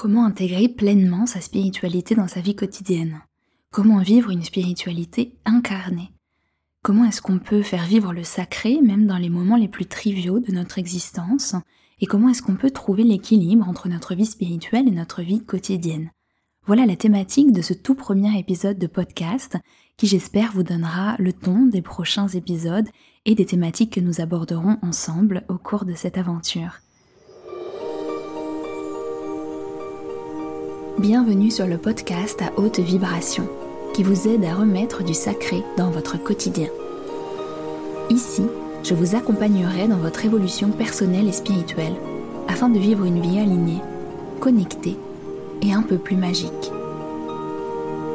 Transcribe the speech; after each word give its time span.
Comment 0.00 0.26
intégrer 0.26 0.68
pleinement 0.68 1.26
sa 1.26 1.40
spiritualité 1.40 2.14
dans 2.14 2.28
sa 2.28 2.38
vie 2.38 2.54
quotidienne? 2.54 3.20
Comment 3.72 4.00
vivre 4.00 4.30
une 4.30 4.44
spiritualité 4.44 5.34
incarnée? 5.44 6.12
Comment 6.84 7.04
est-ce 7.04 7.20
qu'on 7.20 7.40
peut 7.40 7.64
faire 7.64 7.84
vivre 7.84 8.12
le 8.12 8.22
sacré 8.22 8.80
même 8.80 9.08
dans 9.08 9.16
les 9.16 9.28
moments 9.28 9.56
les 9.56 9.66
plus 9.66 9.86
triviaux 9.86 10.38
de 10.38 10.52
notre 10.52 10.78
existence? 10.78 11.56
Et 12.00 12.06
comment 12.06 12.28
est-ce 12.28 12.42
qu'on 12.42 12.54
peut 12.54 12.70
trouver 12.70 13.02
l'équilibre 13.02 13.68
entre 13.68 13.88
notre 13.88 14.14
vie 14.14 14.26
spirituelle 14.26 14.86
et 14.86 14.92
notre 14.92 15.22
vie 15.22 15.44
quotidienne? 15.44 16.12
Voilà 16.64 16.86
la 16.86 16.94
thématique 16.94 17.50
de 17.50 17.60
ce 17.60 17.74
tout 17.74 17.96
premier 17.96 18.38
épisode 18.38 18.78
de 18.78 18.86
podcast 18.86 19.56
qui 19.96 20.06
j'espère 20.06 20.52
vous 20.52 20.62
donnera 20.62 21.16
le 21.18 21.32
ton 21.32 21.66
des 21.66 21.82
prochains 21.82 22.28
épisodes 22.28 22.88
et 23.24 23.34
des 23.34 23.46
thématiques 23.46 23.94
que 23.94 24.00
nous 24.00 24.20
aborderons 24.20 24.78
ensemble 24.80 25.42
au 25.48 25.58
cours 25.58 25.84
de 25.84 25.94
cette 25.94 26.18
aventure. 26.18 26.82
Bienvenue 30.98 31.52
sur 31.52 31.68
le 31.68 31.78
podcast 31.78 32.42
à 32.42 32.58
haute 32.58 32.80
vibration 32.80 33.48
qui 33.94 34.02
vous 34.02 34.26
aide 34.26 34.44
à 34.44 34.56
remettre 34.56 35.04
du 35.04 35.14
sacré 35.14 35.62
dans 35.76 35.92
votre 35.92 36.20
quotidien. 36.20 36.66
Ici, 38.10 38.42
je 38.82 38.94
vous 38.94 39.14
accompagnerai 39.14 39.86
dans 39.86 39.98
votre 39.98 40.24
évolution 40.24 40.70
personnelle 40.70 41.28
et 41.28 41.32
spirituelle 41.32 41.94
afin 42.48 42.68
de 42.68 42.80
vivre 42.80 43.04
une 43.04 43.20
vie 43.20 43.38
alignée, 43.38 43.80
connectée 44.40 44.96
et 45.62 45.72
un 45.72 45.82
peu 45.82 45.98
plus 45.98 46.16
magique. 46.16 46.72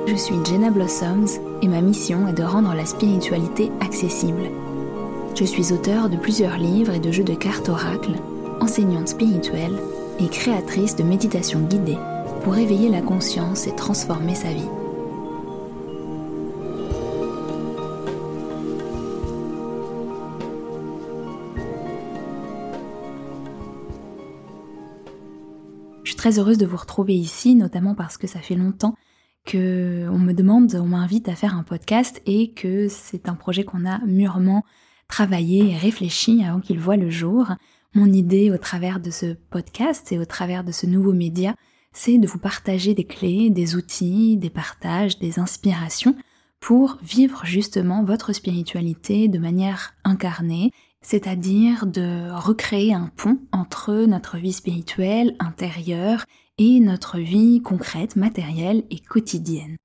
Je 0.06 0.16
suis 0.18 0.36
Jenna 0.44 0.70
Blossoms 0.70 1.40
et 1.62 1.70
ma 1.70 1.80
mission 1.80 2.28
est 2.28 2.34
de 2.34 2.44
rendre 2.44 2.74
la 2.74 2.86
spiritualité 2.86 3.72
accessible. 3.80 4.50
Je 5.36 5.46
suis 5.46 5.72
auteur 5.72 6.10
de 6.10 6.18
plusieurs 6.18 6.58
livres 6.58 6.94
et 6.94 7.00
de 7.00 7.14
jeux 7.14 7.24
de 7.24 7.34
cartes 7.34 7.70
oracles, 7.70 8.20
enseignante 8.60 9.08
spirituelle 9.08 9.78
et 10.20 10.28
créatrice 10.28 10.98
de 10.98 11.04
méditation 11.04 11.62
guidée 11.62 11.98
pour 12.44 12.58
éveiller 12.58 12.90
la 12.90 13.02
conscience 13.02 13.68
et 13.68 13.76
transformer 13.76 14.36
sa 14.36 14.52
vie. 14.52 14.70
Je 26.04 26.10
suis 26.10 26.18
très 26.18 26.38
heureuse 26.38 26.58
de 26.58 26.66
vous 26.66 26.78
retrouver 26.78 27.14
ici, 27.14 27.56
notamment 27.56 27.96
parce 27.96 28.18
que 28.18 28.28
ça 28.28 28.40
fait 28.40 28.56
longtemps 28.56 28.96
que 29.46 30.08
on 30.10 30.20
me 30.20 30.34
demande, 30.34 30.76
on 30.76 30.86
m'invite 30.86 31.30
à 31.30 31.36
faire 31.36 31.56
un 31.56 31.64
podcast 31.64 32.22
et 32.26 32.52
que 32.52 32.88
c'est 32.90 33.30
un 33.30 33.36
projet 33.36 33.64
qu'on 33.64 33.86
a 33.86 34.00
mûrement 34.06 34.64
travaillé 35.08 35.72
et 35.72 35.78
réfléchi 35.78 36.44
avant 36.44 36.60
qu'il 36.60 36.80
voit 36.80 36.98
le 36.98 37.10
jour. 37.10 37.54
Mon 37.94 38.12
idée 38.12 38.52
au 38.52 38.58
travers 38.58 39.00
de 39.00 39.12
ce 39.12 39.34
podcast 39.50 40.12
et 40.12 40.20
au 40.20 40.26
travers 40.26 40.64
de 40.64 40.72
ce 40.72 40.86
nouveau 40.86 41.14
média, 41.14 41.56
c'est 41.94 42.18
de 42.18 42.28
vous 42.28 42.40
partager 42.40 42.94
des 42.94 43.06
clés, 43.06 43.50
des 43.50 43.76
outils, 43.76 44.38
des 44.38 44.50
partages, 44.50 45.20
des 45.20 45.40
inspirations 45.40 46.16
pour 46.60 46.98
vivre 47.04 47.42
justement 47.46 48.04
votre 48.04 48.34
spiritualité 48.34 49.28
de 49.28 49.38
manière 49.38 49.94
incarnée, 50.04 50.72
c'est-à-dire 51.02 51.86
de 51.86 52.32
recréer 52.32 52.94
un 52.94 53.12
pont 53.16 53.40
entre 53.52 53.94
notre 54.06 54.38
vie 54.38 54.54
spirituelle 54.54 55.36
intérieure 55.40 56.26
et 56.58 56.80
notre 56.80 57.20
vie 57.20 57.62
concrète, 57.62 58.16
matérielle 58.16 58.84
et 58.90 59.00
quotidienne. 59.00 59.76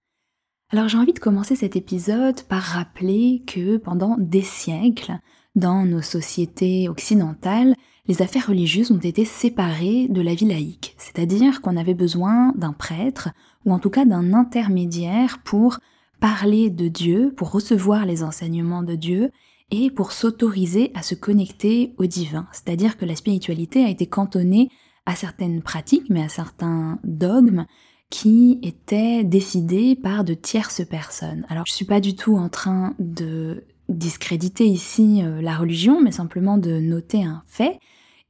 Alors 0.71 0.89
j'ai 0.89 0.99
envie 0.99 1.15
de 1.15 1.19
commencer 1.19 1.57
cet 1.57 1.77
épisode 1.77 2.43
par 2.43 2.63
rappeler 2.63 3.43
que 3.47 3.79
pendant 3.79 4.17
des 4.19 4.43
siècles, 4.43 5.19
dans 5.55 5.85
nos 5.85 6.03
sociétés 6.03 6.89
occidentales, 6.89 7.75
les 8.09 8.23
affaires 8.23 8.49
religieuses 8.49 8.91
ont 8.91 8.99
été 8.99 9.25
séparées 9.25 10.09
de 10.09 10.23
la 10.23 10.35
vie 10.35 10.47
laïque, 10.47 10.95
c'est-à-dire 10.97 11.61
qu'on 11.61 11.77
avait 11.77 11.95
besoin 11.95 12.53
d'un 12.57 12.73
prêtre, 12.73 13.29
ou 13.67 13.73
en 13.73 13.79
tout 13.79 13.91
cas 13.91 14.07
d'un 14.07 14.33
intermédiaire 14.33 15.39
pour 15.45 15.79
parler 16.19 16.71
de 16.71 16.89
Dieu, 16.89 17.33
pour 17.37 17.53
recevoir 17.53 18.07
les 18.07 18.23
enseignements 18.23 18.83
de 18.83 18.95
Dieu, 18.95 19.31
et 19.71 19.91
pour 19.91 20.13
s'autoriser 20.13 20.91
à 20.95 21.03
se 21.03 21.15
connecter 21.15 21.95
au 21.99 22.07
divin. 22.07 22.47
C'est-à-dire 22.53 22.97
que 22.97 23.05
la 23.05 23.15
spiritualité 23.15 23.85
a 23.85 23.91
été 23.91 24.07
cantonnée 24.07 24.71
à 25.05 25.15
certaines 25.15 25.63
pratiques, 25.63 26.09
mais 26.09 26.23
à 26.23 26.29
certains 26.29 26.99
dogmes 27.05 27.67
qui 28.09 28.59
étaient 28.63 29.25
décidés 29.25 29.95
par 29.95 30.25
de 30.25 30.33
tierces 30.33 30.87
personnes. 30.87 31.45
Alors 31.51 31.65
je 31.67 31.73
suis 31.75 31.85
pas 31.85 32.01
du 32.01 32.17
tout 32.17 32.37
en 32.37 32.49
train 32.49 32.95
de 32.99 33.65
discréditer 33.91 34.65
ici 34.65 35.23
euh, 35.23 35.41
la 35.43 35.57
religion, 35.57 36.01
mais 36.01 36.13
simplement 36.13 36.59
de 36.59 36.81
noter 36.81 37.23
un 37.23 37.43
fait, 37.47 37.79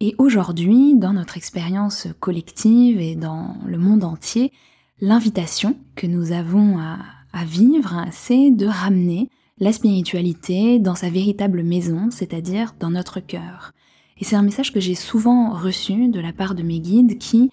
et 0.00 0.14
aujourd'hui, 0.18 0.94
dans 0.94 1.12
notre 1.12 1.36
expérience 1.36 2.06
collective 2.20 3.00
et 3.00 3.16
dans 3.16 3.56
le 3.66 3.78
monde 3.78 4.04
entier, 4.04 4.52
l'invitation 5.00 5.76
que 5.96 6.06
nous 6.06 6.30
avons 6.30 6.78
à, 6.78 6.98
vivre, 7.44 8.04
c'est 8.12 8.50
de 8.50 8.66
ramener 8.66 9.28
la 9.58 9.72
spiritualité 9.72 10.78
dans 10.78 10.94
sa 10.94 11.10
véritable 11.10 11.62
maison, 11.64 12.10
c'est-à-dire 12.10 12.74
dans 12.78 12.90
notre 12.90 13.18
cœur. 13.18 13.72
Et 14.20 14.24
c'est 14.24 14.36
un 14.36 14.42
message 14.42 14.72
que 14.72 14.80
j'ai 14.80 14.94
souvent 14.94 15.50
reçu 15.50 16.08
de 16.08 16.20
la 16.20 16.32
part 16.32 16.54
de 16.54 16.62
mes 16.62 16.80
guides 16.80 17.18
qui 17.18 17.50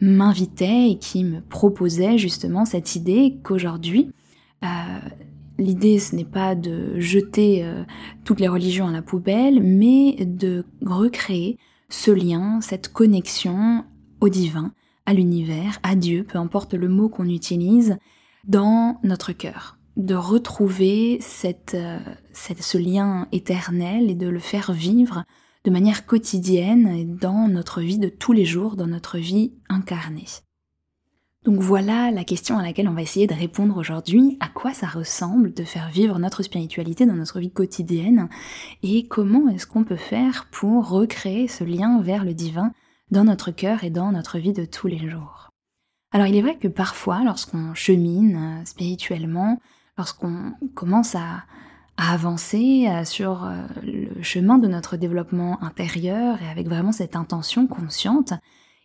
m'invitaient 0.00 0.90
et 0.90 0.98
qui 0.98 1.22
me 1.24 1.40
proposaient 1.40 2.18
justement 2.18 2.64
cette 2.64 2.96
idée 2.96 3.38
qu'aujourd'hui, 3.42 4.10
euh, 4.64 4.66
l'idée 5.58 5.98
ce 6.00 6.14
n'est 6.14 6.24
pas 6.24 6.54
de 6.54 6.98
jeter 7.00 7.64
euh, 7.64 7.84
toutes 8.24 8.40
les 8.40 8.48
religions 8.48 8.88
à 8.88 8.92
la 8.92 9.02
poubelle, 9.02 9.62
mais 9.62 10.16
de 10.24 10.64
recréer 10.84 11.58
ce 11.94 12.10
lien, 12.10 12.60
cette 12.60 12.92
connexion 12.92 13.84
au 14.20 14.28
divin, 14.28 14.72
à 15.06 15.14
l'univers, 15.14 15.78
à 15.82 15.94
Dieu, 15.94 16.24
peu 16.24 16.38
importe 16.38 16.74
le 16.74 16.88
mot 16.88 17.08
qu'on 17.08 17.28
utilise, 17.28 17.96
dans 18.44 18.98
notre 19.04 19.32
cœur. 19.32 19.78
De 19.96 20.14
retrouver 20.14 21.20
euh, 21.44 21.98
ce 22.34 22.78
lien 22.78 23.28
éternel 23.30 24.10
et 24.10 24.16
de 24.16 24.28
le 24.28 24.40
faire 24.40 24.72
vivre 24.72 25.24
de 25.64 25.70
manière 25.70 26.04
quotidienne 26.04 27.16
dans 27.16 27.48
notre 27.48 27.80
vie 27.80 27.98
de 27.98 28.08
tous 28.08 28.32
les 28.32 28.44
jours, 28.44 28.76
dans 28.76 28.88
notre 28.88 29.18
vie 29.18 29.52
incarnée. 29.68 30.26
Donc 31.44 31.60
voilà 31.60 32.10
la 32.10 32.24
question 32.24 32.58
à 32.58 32.62
laquelle 32.62 32.88
on 32.88 32.94
va 32.94 33.02
essayer 33.02 33.26
de 33.26 33.34
répondre 33.34 33.76
aujourd'hui. 33.76 34.38
À 34.40 34.48
quoi 34.48 34.72
ça 34.72 34.86
ressemble 34.86 35.52
de 35.52 35.64
faire 35.64 35.90
vivre 35.90 36.18
notre 36.18 36.42
spiritualité 36.42 37.04
dans 37.04 37.14
notre 37.14 37.38
vie 37.38 37.50
quotidienne 37.50 38.30
et 38.82 39.06
comment 39.06 39.48
est-ce 39.50 39.66
qu'on 39.66 39.84
peut 39.84 39.96
faire 39.96 40.48
pour 40.50 40.88
recréer 40.88 41.46
ce 41.46 41.62
lien 41.62 42.00
vers 42.00 42.24
le 42.24 42.32
divin 42.32 42.72
dans 43.10 43.24
notre 43.24 43.50
cœur 43.50 43.84
et 43.84 43.90
dans 43.90 44.10
notre 44.10 44.38
vie 44.38 44.54
de 44.54 44.64
tous 44.64 44.86
les 44.86 45.10
jours? 45.10 45.50
Alors 46.12 46.26
il 46.28 46.36
est 46.36 46.42
vrai 46.42 46.56
que 46.56 46.68
parfois 46.68 47.22
lorsqu'on 47.24 47.74
chemine 47.74 48.36
euh, 48.36 48.64
spirituellement, 48.64 49.60
lorsqu'on 49.98 50.54
commence 50.74 51.14
à, 51.14 51.44
avancer 51.96 52.88
euh, 52.88 53.04
sur 53.04 53.44
euh, 53.44 53.66
le 53.84 54.22
chemin 54.22 54.58
de 54.58 54.66
notre 54.66 54.96
développement 54.96 55.62
intérieur 55.62 56.42
et 56.42 56.48
avec 56.48 56.68
vraiment 56.68 56.90
cette 56.90 57.14
intention 57.14 57.68
consciente, 57.68 58.32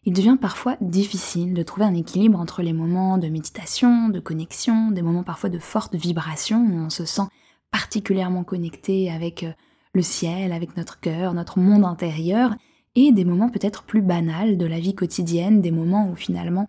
il 0.05 0.13
devient 0.13 0.37
parfois 0.39 0.77
difficile 0.81 1.53
de 1.53 1.63
trouver 1.63 1.85
un 1.85 1.93
équilibre 1.93 2.39
entre 2.39 2.61
les 2.61 2.73
moments 2.73 3.17
de 3.17 3.27
méditation, 3.27 4.09
de 4.09 4.19
connexion, 4.19 4.91
des 4.91 5.01
moments 5.01 5.23
parfois 5.23 5.49
de 5.49 5.59
forte 5.59 5.95
vibration 5.95 6.65
où 6.65 6.77
on 6.77 6.89
se 6.89 7.05
sent 7.05 7.27
particulièrement 7.71 8.43
connecté 8.43 9.11
avec 9.11 9.43
euh, 9.43 9.51
le 9.93 10.01
ciel, 10.01 10.53
avec 10.53 10.77
notre 10.77 10.99
cœur, 10.99 11.33
notre 11.33 11.59
monde 11.59 11.83
intérieur, 11.83 12.55
et 12.95 13.11
des 13.11 13.25
moments 13.25 13.49
peut-être 13.49 13.83
plus 13.83 14.01
banals 14.01 14.57
de 14.57 14.65
la 14.65 14.79
vie 14.79 14.95
quotidienne, 14.95 15.61
des 15.61 15.71
moments 15.71 16.09
où 16.09 16.15
finalement 16.15 16.67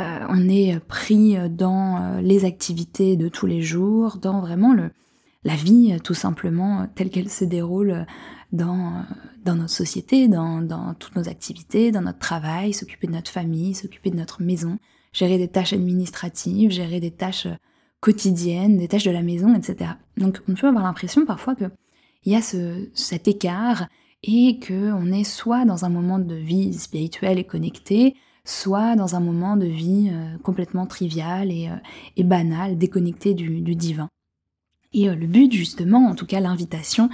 euh, 0.00 0.18
on 0.28 0.48
est 0.48 0.78
pris 0.80 1.36
dans 1.50 1.96
euh, 1.96 2.20
les 2.20 2.44
activités 2.44 3.16
de 3.16 3.28
tous 3.28 3.46
les 3.46 3.62
jours, 3.62 4.18
dans 4.18 4.40
vraiment 4.40 4.74
la 5.44 5.54
vie 5.54 5.96
tout 6.02 6.14
simplement 6.14 6.86
telle 6.94 7.10
qu'elle 7.10 7.30
se 7.30 7.44
déroule 7.44 8.06
dans, 8.54 9.04
dans 9.44 9.56
notre 9.56 9.72
société, 9.72 10.28
dans, 10.28 10.94
toutes 10.98 11.16
nos 11.16 11.28
activités, 11.28 11.90
dans 11.90 12.00
notre 12.00 12.20
travail, 12.20 12.72
s'occuper 12.72 13.08
de 13.08 13.12
notre 13.12 13.30
famille, 13.30 13.74
s'occuper 13.74 14.10
de 14.10 14.16
notre 14.16 14.42
maison, 14.42 14.78
gérer 15.12 15.38
des 15.38 15.48
tâches 15.48 15.72
administratives, 15.72 16.70
gérer 16.70 17.00
des 17.00 17.10
tâches 17.10 17.48
quotidiennes, 18.00 18.78
des 18.78 18.88
tâches 18.88 19.04
de 19.04 19.10
la 19.10 19.22
maison, 19.22 19.54
etc. 19.54 19.92
Donc 20.16 20.40
on 20.48 20.54
peut 20.54 20.68
avoir 20.68 20.84
l'impression 20.84 21.26
parfois 21.26 21.56
qu'il 21.56 21.70
y 22.26 22.36
a 22.36 22.42
ce, 22.42 22.88
cet 22.94 23.28
écart 23.28 23.88
et 24.22 24.60
qu'on 24.60 25.12
est 25.12 25.24
soit 25.24 25.64
dans 25.64 25.84
un 25.84 25.90
moment 25.90 26.18
de 26.18 26.34
vie 26.34 26.72
spirituelle 26.74 27.38
et 27.38 27.44
connectée, 27.44 28.14
soit 28.44 28.94
dans 28.94 29.16
un 29.16 29.20
moment 29.20 29.56
de 29.56 29.66
vie 29.66 30.10
euh, 30.12 30.38
complètement 30.42 30.86
trivial 30.86 31.50
et, 31.50 31.68
euh, 31.68 32.24
banal, 32.24 32.78
déconnecté 32.78 33.34
du 33.34 33.74
divin. 33.74 34.08
Et 34.94 35.08
euh, 35.08 35.14
le 35.14 35.26
but 35.26 35.52
justement, 35.52 36.06
en 36.06 36.14
tout 36.14 36.24
cas 36.24 36.40
l'invitation 36.40 37.10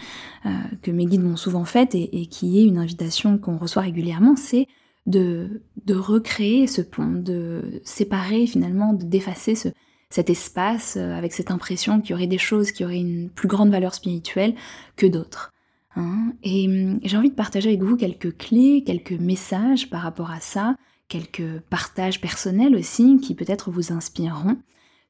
euh, 0.46 0.50
que 0.82 0.90
mes 0.90 1.06
guides 1.06 1.22
m'ont 1.22 1.36
souvent 1.36 1.64
faite 1.64 1.94
et, 1.94 2.26
qui 2.26 2.60
est 2.60 2.64
une 2.64 2.78
invitation 2.78 3.38
qu'on 3.38 3.56
reçoit 3.56 3.82
régulièrement, 3.82 4.36
c'est 4.36 4.68
de, 5.06 5.62
recréer 5.88 6.68
ce 6.68 6.82
pont, 6.82 7.10
de 7.10 7.80
séparer 7.84 8.46
finalement, 8.46 8.92
de 8.92 9.04
d'effacer 9.04 9.56
ce, 9.56 9.68
cet 10.10 10.30
espace 10.30 10.96
euh, 10.96 11.16
avec 11.16 11.32
cette 11.32 11.50
impression 11.50 12.00
qu'il 12.00 12.10
y 12.10 12.14
aurait 12.14 12.26
des 12.28 12.38
choses 12.38 12.70
qui 12.70 12.84
auraient 12.84 13.00
une 13.00 13.30
plus 13.30 13.48
grande 13.48 13.70
valeur 13.70 13.94
spirituelle 13.94 14.54
que 14.96 15.06
d'autres. 15.06 15.52
Hein. 15.96 16.34
et 16.44 16.68
j'ai 17.02 17.16
envie 17.16 17.30
de 17.30 17.34
partager 17.34 17.70
avec 17.70 17.82
vous 17.82 17.96
quelques 17.96 18.36
clés, 18.36 18.84
quelques 18.86 19.10
messages 19.10 19.90
par 19.90 20.02
rapport 20.02 20.30
à 20.30 20.38
ça 20.38 20.76
quelques 21.10 21.58
partages 21.68 22.20
personnels 22.20 22.74
aussi 22.76 23.18
qui 23.18 23.34
peut-être 23.34 23.70
vous 23.70 23.92
inspireront 23.92 24.56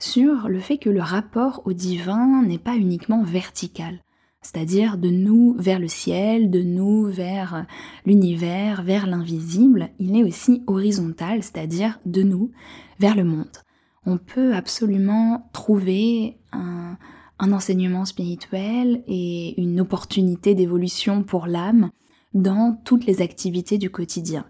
sur 0.03 0.49
le 0.49 0.61
fait 0.61 0.79
que 0.79 0.91
le 0.91 1.01
rapport 1.01 1.63
au 1.65 1.73
divin 1.73 2.43
n'est 2.43 2.59
pas 2.59 2.77
uniquement 2.77 3.23
vertical, 3.23 4.01
c'est-à-dire 4.43 4.97
de 4.97 5.11
nous 5.11 5.55
vers 5.59 5.79
le 5.79 5.89
ciel, 5.89 6.51
de 6.51 6.63
nous 6.63 7.05
vers 7.05 7.67
l'univers, 8.07 8.83
vers 8.83 9.07
l'invisible, 9.07 9.91
il 9.99 10.17
est 10.17 10.25
aussi 10.25 10.63
horizontal, 10.67 11.43
c'est-à-dire 11.43 11.99
de 12.07 12.23
nous 12.23 12.51
vers 12.99 13.15
le 13.15 13.25
monde. 13.25 13.59
On 14.07 14.17
peut 14.17 14.55
absolument 14.55 15.51
trouver 15.53 16.39
un, 16.53 16.97
enseignement 17.39 18.05
spirituel 18.05 19.03
et 19.07 19.61
une 19.61 19.81
opportunité 19.81 20.55
d'évolution 20.55 21.23
pour 21.23 21.47
l'âme 21.47 21.91
dans 22.35 22.79
toutes 22.85 23.07
les 23.07 23.23
activités 23.23 23.79
du 23.79 23.91
quotidien. 23.91 24.47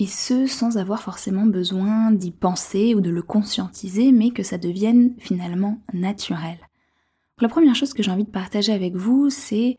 Et 0.00 0.06
ce, 0.06 0.46
sans 0.46 0.78
avoir 0.78 1.02
forcément 1.02 1.44
besoin 1.44 2.12
d'y 2.12 2.30
penser 2.30 2.94
ou 2.94 3.00
de 3.00 3.10
le 3.10 3.20
conscientiser, 3.20 4.12
mais 4.12 4.30
que 4.30 4.44
ça 4.44 4.56
devienne 4.56 5.14
finalement 5.18 5.80
naturel. 5.92 6.56
La 7.40 7.48
première 7.48 7.74
chose 7.74 7.94
que 7.94 8.02
j'ai 8.04 8.12
envie 8.12 8.24
de 8.24 8.30
partager 8.30 8.72
avec 8.72 8.94
vous, 8.94 9.28
c'est 9.28 9.76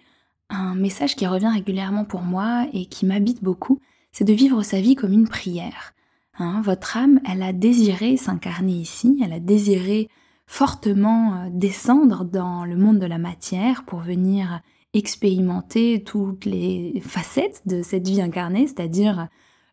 un 0.49 0.75
message 0.75 1.15
qui 1.15 1.25
revient 1.25 1.47
régulièrement 1.47 2.03
pour 2.03 2.21
moi 2.21 2.67
et 2.73 2.87
qui 2.87 3.05
m'habite 3.05 3.41
beaucoup, 3.41 3.79
c'est 4.11 4.25
de 4.25 4.33
vivre 4.33 4.61
sa 4.61 4.81
vie 4.81 4.95
comme 4.95 5.13
une 5.13 5.27
prière. 5.29 5.93
Hein, 6.37 6.61
votre 6.65 6.97
âme, 6.97 7.21
elle 7.25 7.41
a 7.41 7.53
désiré 7.53 8.17
s'incarner 8.17 8.73
ici, 8.73 9.21
elle 9.23 9.31
a 9.31 9.39
désiré 9.39 10.09
fortement 10.47 11.35
euh, 11.35 11.49
descendre 11.49 12.25
dans 12.25 12.65
le 12.65 12.75
monde 12.75 12.99
de 12.99 13.05
la 13.05 13.19
matière 13.19 13.85
pour 13.85 13.99
venir 13.99 14.59
expérimenter 14.93 16.03
toutes 16.03 16.43
les 16.43 17.01
facettes 17.05 17.61
de 17.65 17.83
cette 17.83 18.07
vie 18.07 18.21
incarnée, 18.21 18.67
c'est-à-dire 18.67 19.29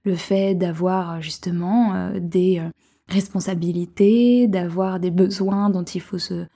le 0.06 0.14
fait 0.14 0.54
d'avoir 0.54 1.20
justement 1.20 1.94
euh, 1.94 2.20
des 2.20 2.60
euh, 2.60 2.70
responsabilités, 3.08 4.46
d'avoir 4.46 5.00
des 5.00 5.10
besoins 5.10 5.68
dont 5.68 5.82
il 5.84 6.00
faut 6.00 6.18
se 6.18 6.46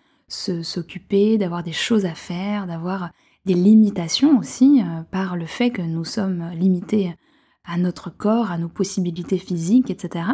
s'occuper, 0.62 1.38
d'avoir 1.38 1.64
des 1.64 1.72
choses 1.72 2.06
à 2.06 2.14
faire, 2.14 2.68
d'avoir 2.68 3.10
des 3.46 3.54
limitations 3.54 4.38
aussi 4.38 4.80
euh, 4.80 5.02
par 5.10 5.36
le 5.36 5.46
fait 5.46 5.70
que 5.70 5.82
nous 5.82 6.04
sommes 6.04 6.50
limités 6.54 7.16
à 7.64 7.76
notre 7.76 8.08
corps, 8.10 8.52
à 8.52 8.58
nos 8.58 8.68
possibilités 8.68 9.38
physiques, 9.38 9.90
etc. 9.90 10.26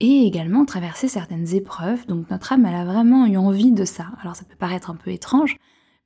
Et 0.00 0.22
également 0.26 0.64
traverser 0.64 1.06
certaines 1.06 1.54
épreuves. 1.54 2.06
Donc 2.06 2.30
notre 2.30 2.54
âme, 2.54 2.64
elle 2.64 2.74
a 2.74 2.86
vraiment 2.86 3.26
eu 3.26 3.36
envie 3.36 3.72
de 3.72 3.84
ça. 3.84 4.06
Alors 4.22 4.34
ça 4.34 4.44
peut 4.44 4.56
paraître 4.56 4.90
un 4.90 4.96
peu 4.96 5.10
étrange, 5.10 5.56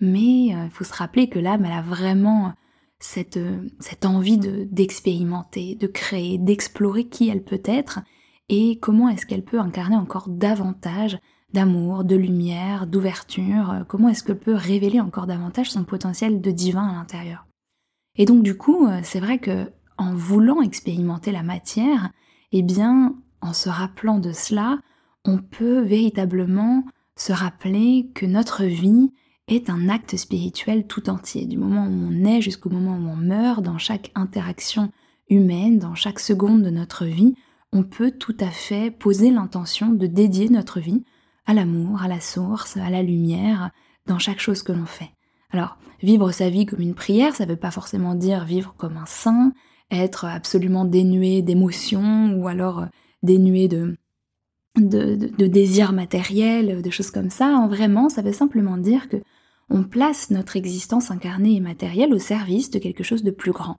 mais 0.01 0.49
il 0.49 0.71
faut 0.73 0.85
se 0.85 0.93
rappeler 0.93 1.29
que 1.29 1.39
l'âme, 1.39 1.65
elle 1.65 1.73
a 1.73 1.83
vraiment 1.83 2.53
cette, 3.01 3.39
cette 3.81 4.05
envie 4.05 4.39
d'expérimenter, 4.39 5.75
de 5.75 5.87
créer, 5.87 6.39
d'explorer 6.39 7.05
qui 7.05 7.29
elle 7.29 7.43
peut 7.43 7.63
être 7.65 8.01
et 8.49 8.79
comment 8.81 9.09
est-ce 9.09 9.27
qu'elle 9.27 9.45
peut 9.45 9.61
incarner 9.61 9.97
encore 9.97 10.29
davantage 10.29 11.19
d'amour, 11.53 12.05
de 12.05 12.17
lumière, 12.17 12.87
d'ouverture, 12.87 13.85
comment 13.89 14.09
est-ce 14.09 14.23
qu'elle 14.23 14.39
peut 14.39 14.55
révéler 14.55 15.01
encore 15.01 15.27
davantage 15.27 15.71
son 15.71 15.85
potentiel 15.85 16.41
de 16.41 16.51
divin 16.51 16.89
à 16.89 16.95
l'intérieur. 16.95 17.47
Et 18.17 18.27
donc 18.27 18.43
du 18.43 18.57
coup, 18.57 18.87
c'est 19.03 19.21
vrai 19.21 19.39
que 19.39 19.71
en 19.97 20.15
voulant 20.15 20.63
expérimenter 20.63 21.33
la 21.33 21.43
matière, 21.43 22.11
eh 22.53 22.63
bien, 22.63 23.17
en 23.41 23.53
se 23.53 23.69
rappelant 23.69 24.19
de 24.19 24.33
cela, 24.33 24.79
on 25.25 25.39
peut 25.39 25.81
véritablement 25.81 26.85
se 27.17 27.33
rappeler 27.33 28.11
que 28.15 28.27
notre 28.27 28.65
vie 28.65 29.13
est 29.49 29.71
un 29.71 29.89
acte 29.89 30.17
spirituel 30.17 30.87
tout 30.87 31.11
entier, 31.11 31.47
du 31.47 31.57
moment 31.57 31.87
où 31.87 32.09
on 32.11 32.25
est 32.25 32.41
jusqu'au 32.41 32.71
moment 32.71 32.97
où 32.97 33.11
on 33.11 33.17
meurt, 33.17 33.63
dans 33.63 33.79
chaque 33.79 34.11
interaction 34.15 34.91
humaine, 35.31 35.79
dans 35.79 35.95
chaque 35.95 36.21
seconde 36.21 36.63
de 36.63 36.71
notre 36.71 37.05
vie, 37.05 37.35
on 37.73 37.83
peut 37.83 38.13
tout 38.13 38.37
à 38.41 38.51
fait 38.51 38.91
poser 38.91 39.31
l'intention 39.31 39.91
de 39.91 40.07
dédier 40.07 40.49
notre 40.49 40.81
vie 40.81 41.05
à 41.47 41.55
l'amour, 41.55 42.03
à 42.03 42.09
la 42.09 42.21
source, 42.21 42.77
à 42.77 42.91
la 42.91 43.03
lumière, 43.03 43.71
dans 44.07 44.19
chaque 44.19 44.41
chose 44.41 44.63
que 44.63 44.73
l'on 44.73 44.87
fait. 44.87 45.11
Alors, 45.51 45.79
vivre 46.03 46.31
sa 46.31 46.51
vie 46.51 46.67
comme 46.67 46.81
une 46.81 46.95
prière, 46.95 47.35
ça 47.35 47.45
ne 47.45 47.51
veut 47.51 47.57
pas 47.57 47.71
forcément 47.71 48.15
dire 48.15 48.45
vivre 48.45 48.75
comme 48.77 48.97
un 48.97 49.07
saint, 49.07 49.53
être 49.91 50.27
absolument 50.27 50.85
dénué 50.85 51.43
d'émotions 51.43 52.35
ou 52.35 52.49
alors 52.49 52.81
euh, 52.81 52.87
dénué 53.23 53.69
de, 53.69 53.97
de, 54.77 55.17
de, 55.17 55.27
de 55.27 55.47
désirs 55.47 55.93
matériels, 55.93 56.83
de 56.83 56.91
choses 56.91 57.11
comme 57.11 57.31
ça. 57.31 57.67
Vraiment, 57.69 58.09
ça 58.09 58.23
veut 58.23 58.33
simplement 58.33 58.77
dire 58.77 59.09
que 59.09 59.17
on 59.71 59.85
place 59.85 60.31
notre 60.31 60.57
existence 60.57 61.11
incarnée 61.11 61.57
et 61.57 61.61
matérielle 61.61 62.15
au 62.15 62.19
service 62.19 62.71
de 62.71 62.79
quelque 62.79 63.05
chose 63.05 63.23
de 63.23 63.31
plus 63.31 63.53
grand. 63.53 63.77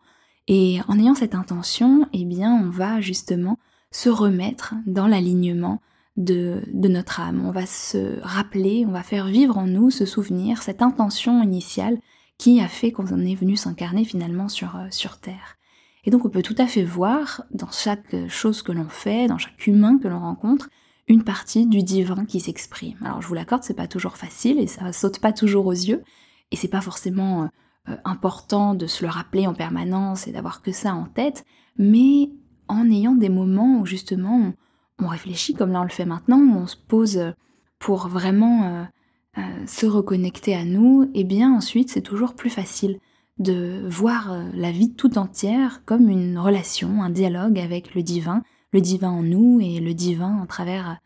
Et 0.47 0.79
en 0.87 0.97
ayant 0.97 1.15
cette 1.15 1.35
intention, 1.35 2.07
eh 2.13 2.25
bien, 2.25 2.53
on 2.53 2.69
va 2.69 3.01
justement 3.01 3.57
se 3.91 4.09
remettre 4.09 4.75
dans 4.85 5.07
l'alignement 5.07 5.81
de, 6.17 6.61
notre 6.73 7.19
âme. 7.19 7.45
On 7.45 7.51
va 7.51 7.65
se 7.65 8.19
rappeler, 8.21 8.85
on 8.87 8.91
va 8.91 9.03
faire 9.03 9.27
vivre 9.27 9.57
en 9.57 9.67
nous 9.67 9.89
ce 9.89 10.05
souvenir, 10.05 10.61
cette 10.61 10.81
intention 10.81 11.41
initiale 11.41 11.97
qui 12.37 12.61
a 12.61 12.67
fait 12.67 12.91
qu'on 12.91 13.05
est 13.25 13.35
venu 13.35 13.55
s'incarner 13.55 14.05
finalement 14.05 14.47
euh, 14.47 14.87
sur 14.91 15.17
Terre. 15.19 15.57
Et 16.05 16.11
donc 16.11 16.25
on 16.25 16.29
peut 16.29 16.41
tout 16.41 16.55
à 16.57 16.67
fait 16.67 16.83
voir 16.83 17.43
dans 17.51 17.71
chaque 17.71 18.15
chose 18.27 18.61
que 18.61 18.71
l'on 18.71 18.87
fait, 18.87 19.27
dans 19.27 19.37
chaque 19.37 19.67
humain 19.67 19.97
que 19.97 20.07
l'on 20.07 20.19
rencontre, 20.19 20.69
une 21.09 21.23
partie 21.23 21.65
du 21.65 21.81
divin 21.81 22.23
qui 22.25 22.39
s'exprime. 22.39 22.97
Alors 23.03 23.21
je 23.21 23.27
vous 23.27 23.33
l'accorde, 23.33 23.63
c'est 23.63 23.73
pas 23.73 23.87
toujours 23.87 24.15
facile 24.15 24.59
et 24.59 24.67
ça 24.67 24.93
saute 24.93 25.19
pas 25.19 25.33
toujours 25.33 25.65
aux 25.65 25.71
yeux 25.71 26.03
et 26.51 26.55
c'est 26.55 26.67
pas 26.67 26.81
forcément 26.81 27.43
euh, 27.43 27.47
euh, 27.89 27.97
important 28.05 28.75
de 28.75 28.85
se 28.85 29.03
le 29.03 29.09
rappeler 29.09 29.47
en 29.47 29.55
permanence 29.55 30.27
et 30.27 30.31
d'avoir 30.31 30.61
que 30.61 30.71
ça 30.71 30.93
en 30.93 31.05
tête, 31.05 31.45
mais 31.77 32.29
en 32.67 32.89
ayant 32.91 33.15
des 33.15 33.29
moments 33.29 33.79
où 33.79 33.87
justement 33.87 34.53
on, 34.99 35.07
réfléchit 35.07 35.55
comme 35.55 35.71
là 35.71 35.81
on 35.81 35.83
le 35.83 35.89
fait 35.89 36.05
maintenant, 36.05 36.39
où 36.39 36.57
on 36.57 36.67
se 36.67 36.77
pose 36.77 37.33
pour 37.79 38.07
vraiment 38.07 38.85
euh, 39.37 39.41
se 39.65 39.87
reconnecter 39.87 40.55
à 40.55 40.65
nous, 40.65 41.05
et 41.15 41.21
eh 41.21 41.23
bien 41.23 41.51
ensuite 41.51 41.89
c'est 41.89 42.01
toujours 42.01 42.35
plus 42.35 42.49
facile 42.51 42.99
de 43.39 43.87
voir 43.87 44.35
la 44.53 44.71
vie 44.71 44.93
tout 44.93 45.17
entière 45.17 45.83
comme 45.85 46.09
une 46.09 46.37
relation, 46.37 47.01
un 47.01 47.09
dialogue 47.09 47.57
avec 47.57 47.95
le 47.95 48.03
divin, 48.03 48.43
le 48.71 48.81
divin 48.81 49.09
en 49.09 49.23
nous 49.23 49.59
et 49.61 49.79
le 49.79 49.93
divin 49.93 50.41
à 50.43 50.47
travers, 50.47 50.99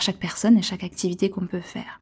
chaque 0.00 0.18
personne 0.18 0.58
et 0.58 0.62
chaque 0.62 0.84
activité 0.84 1.30
qu'on 1.30 1.46
peut 1.46 1.60
faire. 1.60 2.00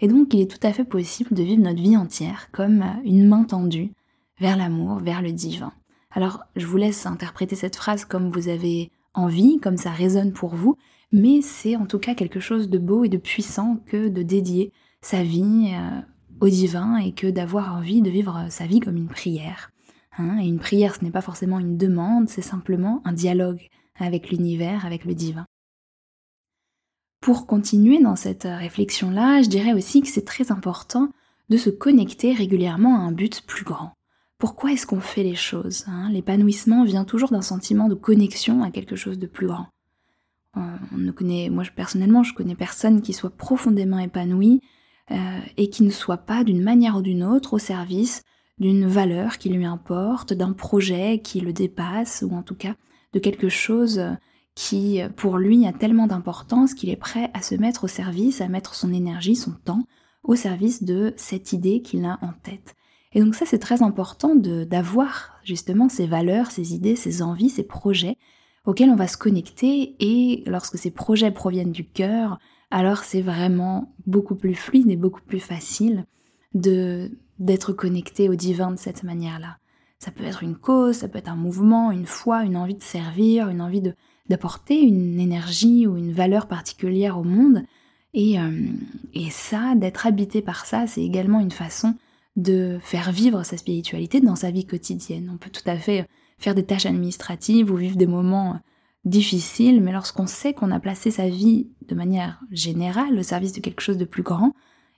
Et 0.00 0.08
donc 0.08 0.34
il 0.34 0.40
est 0.40 0.50
tout 0.50 0.66
à 0.66 0.72
fait 0.72 0.84
possible 0.84 1.34
de 1.34 1.42
vivre 1.42 1.62
notre 1.62 1.80
vie 1.80 1.96
entière 1.96 2.48
comme 2.50 2.84
une 3.04 3.26
main 3.26 3.44
tendue 3.44 3.92
vers 4.40 4.56
l'amour, 4.56 4.98
vers 4.98 5.22
le 5.22 5.32
divin. 5.32 5.72
Alors 6.10 6.44
je 6.56 6.66
vous 6.66 6.76
laisse 6.76 7.06
interpréter 7.06 7.54
cette 7.54 7.76
phrase 7.76 8.04
comme 8.04 8.30
vous 8.30 8.48
avez 8.48 8.90
envie, 9.14 9.58
comme 9.60 9.76
ça 9.76 9.90
résonne 9.90 10.32
pour 10.32 10.54
vous, 10.54 10.76
mais 11.12 11.42
c'est 11.42 11.76
en 11.76 11.86
tout 11.86 11.98
cas 11.98 12.14
quelque 12.14 12.40
chose 12.40 12.68
de 12.68 12.78
beau 12.78 13.04
et 13.04 13.08
de 13.08 13.18
puissant 13.18 13.78
que 13.86 14.08
de 14.08 14.22
dédier 14.22 14.72
sa 15.02 15.22
vie 15.22 15.72
euh, 15.74 16.00
au 16.40 16.48
divin 16.48 16.96
et 16.96 17.12
que 17.12 17.28
d'avoir 17.28 17.74
envie 17.76 18.02
de 18.02 18.10
vivre 18.10 18.46
sa 18.48 18.66
vie 18.66 18.80
comme 18.80 18.96
une 18.96 19.08
prière. 19.08 19.70
Hein. 20.18 20.38
et 20.42 20.46
une 20.46 20.58
prière, 20.58 20.94
ce 20.94 21.02
n'est 21.02 21.10
pas 21.10 21.22
forcément 21.22 21.58
une 21.58 21.78
demande, 21.78 22.28
c'est 22.28 22.42
simplement 22.42 23.00
un 23.06 23.14
dialogue 23.14 23.70
avec 23.98 24.30
l'univers, 24.30 24.86
avec 24.86 25.04
le 25.04 25.14
divin. 25.14 25.46
Pour 27.20 27.46
continuer 27.46 28.00
dans 28.00 28.16
cette 28.16 28.44
réflexion-là, 28.44 29.42
je 29.42 29.48
dirais 29.48 29.72
aussi 29.72 30.02
que 30.02 30.08
c'est 30.08 30.24
très 30.24 30.50
important 30.50 31.10
de 31.48 31.56
se 31.56 31.70
connecter 31.70 32.32
régulièrement 32.32 32.96
à 32.96 33.00
un 33.00 33.12
but 33.12 33.42
plus 33.46 33.64
grand. 33.64 33.92
Pourquoi 34.38 34.72
est-ce 34.72 34.86
qu'on 34.86 35.00
fait 35.00 35.22
les 35.22 35.36
choses 35.36 35.84
hein? 35.86 36.10
L'épanouissement 36.10 36.84
vient 36.84 37.04
toujours 37.04 37.30
d'un 37.30 37.42
sentiment 37.42 37.88
de 37.88 37.94
connexion 37.94 38.64
à 38.64 38.70
quelque 38.70 38.96
chose 38.96 39.18
de 39.18 39.26
plus 39.26 39.46
grand. 39.46 39.66
Moi 40.54 41.64
personnellement, 41.74 42.22
je 42.24 42.34
connais 42.34 42.54
personne 42.54 43.02
qui 43.02 43.12
soit 43.12 43.36
profondément 43.36 43.98
épanoui 43.98 44.60
euh, 45.10 45.40
et 45.56 45.70
qui 45.70 45.82
ne 45.82 45.90
soit 45.90 46.18
pas 46.18 46.44
d'une 46.44 46.62
manière 46.62 46.96
ou 46.96 47.02
d'une 47.02 47.22
autre 47.22 47.54
au 47.54 47.58
service 47.58 48.22
d'une 48.58 48.86
valeur 48.86 49.38
qui 49.38 49.48
lui 49.48 49.64
importe, 49.64 50.32
d'un 50.32 50.52
projet 50.52 51.20
qui 51.20 51.40
le 51.40 51.52
dépasse, 51.52 52.24
ou 52.26 52.34
en 52.34 52.42
tout 52.42 52.54
cas 52.54 52.74
de 53.12 53.18
quelque 53.18 53.48
chose 53.48 54.02
qui, 54.54 55.00
pour 55.16 55.38
lui, 55.38 55.66
a 55.66 55.72
tellement 55.72 56.06
d'importance 56.06 56.74
qu'il 56.74 56.90
est 56.90 56.96
prêt 56.96 57.30
à 57.34 57.42
se 57.42 57.54
mettre 57.54 57.84
au 57.84 57.88
service, 57.88 58.40
à 58.40 58.48
mettre 58.48 58.74
son 58.74 58.92
énergie, 58.92 59.36
son 59.36 59.52
temps 59.52 59.84
au 60.22 60.36
service 60.36 60.82
de 60.82 61.14
cette 61.16 61.52
idée 61.52 61.82
qu'il 61.82 62.04
a 62.04 62.18
en 62.22 62.32
tête. 62.42 62.74
Et 63.12 63.20
donc 63.20 63.34
ça, 63.34 63.44
c'est 63.46 63.58
très 63.58 63.82
important 63.82 64.34
d'avoir 64.34 65.38
justement 65.44 65.88
ces 65.88 66.06
valeurs, 66.06 66.50
ces 66.50 66.74
idées, 66.74 66.96
ces 66.96 67.22
envies, 67.22 67.50
ces 67.50 67.62
projets 67.62 68.16
auxquels 68.64 68.90
on 68.90 68.96
va 68.96 69.08
se 69.08 69.16
connecter 69.16 69.96
et 70.00 70.44
lorsque 70.46 70.78
ces 70.78 70.90
projets 70.90 71.30
proviennent 71.30 71.72
du 71.72 71.86
cœur, 71.86 72.38
alors 72.70 72.98
c'est 72.98 73.20
vraiment 73.20 73.94
beaucoup 74.06 74.36
plus 74.36 74.54
fluide 74.54 74.90
et 74.90 74.96
beaucoup 74.96 75.20
plus 75.20 75.40
facile 75.40 76.06
d'être 76.54 77.72
connecté 77.72 78.28
au 78.28 78.34
divin 78.34 78.70
de 78.70 78.78
cette 78.78 79.02
manière-là. 79.02 79.58
Ça 80.02 80.10
peut 80.10 80.24
être 80.24 80.42
une 80.42 80.56
cause, 80.56 80.96
ça 80.96 81.06
peut 81.06 81.18
être 81.18 81.28
un 81.28 81.36
mouvement, 81.36 81.92
une 81.92 82.06
foi, 82.06 82.42
une 82.42 82.56
envie 82.56 82.74
de 82.74 82.82
servir, 82.82 83.48
une 83.50 83.60
envie 83.60 83.80
d'apporter 84.28 84.80
une 84.80 85.20
énergie 85.20 85.86
ou 85.86 85.96
une 85.96 86.10
valeur 86.10 86.48
particulière 86.48 87.16
au 87.16 87.22
monde. 87.22 87.62
Et, 88.12 88.40
euh, 88.40 88.66
et 89.14 89.30
ça, 89.30 89.76
d'être 89.76 90.08
habité 90.08 90.42
par 90.42 90.66
ça, 90.66 90.88
c'est 90.88 91.04
également 91.04 91.38
une 91.38 91.52
façon 91.52 91.94
de 92.34 92.80
faire 92.82 93.12
vivre 93.12 93.44
sa 93.44 93.56
spiritualité 93.56 94.20
dans 94.20 94.34
sa 94.34 94.50
vie 94.50 94.66
quotidienne. 94.66 95.30
On 95.32 95.36
peut 95.36 95.50
tout 95.50 95.70
à 95.70 95.76
fait 95.76 96.08
faire 96.36 96.56
des 96.56 96.66
tâches 96.66 96.86
administratives 96.86 97.70
ou 97.70 97.76
vivre 97.76 97.96
des 97.96 98.08
moments 98.08 98.58
difficile, 99.04 99.80
mais 99.80 99.92
lorsqu'on 99.92 100.26
sait 100.26 100.52
qu'on 100.52 100.72
a 100.72 100.80
placé 100.80 101.12
sa 101.12 101.28
vie 101.28 101.68
de 101.86 101.94
manière 101.94 102.40
générale 102.50 103.16
au 103.16 103.22
service 103.22 103.52
de 103.52 103.60
quelque 103.60 103.80
chose 103.80 103.98
de 103.98 104.04
plus 104.04 104.24
grand, 104.24 104.52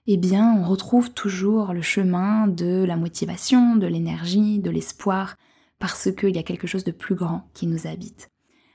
eh 0.07 0.17
bien, 0.17 0.55
on 0.59 0.69
retrouve 0.69 1.13
toujours 1.13 1.73
le 1.73 1.83
chemin 1.83 2.47
de 2.47 2.85
la 2.85 2.97
motivation, 2.97 3.77
de 3.77 3.87
l'énergie, 3.87 4.59
de 4.59 4.71
l'espoir, 4.71 5.37
parce 5.79 6.11
qu'il 6.13 6.35
y 6.35 6.39
a 6.39 6.43
quelque 6.43 6.67
chose 6.67 6.85
de 6.85 6.93
plus 6.93 7.15
grand 7.15 7.49
qui 7.55 7.67
nous 7.67 7.87
habite. 7.87 8.31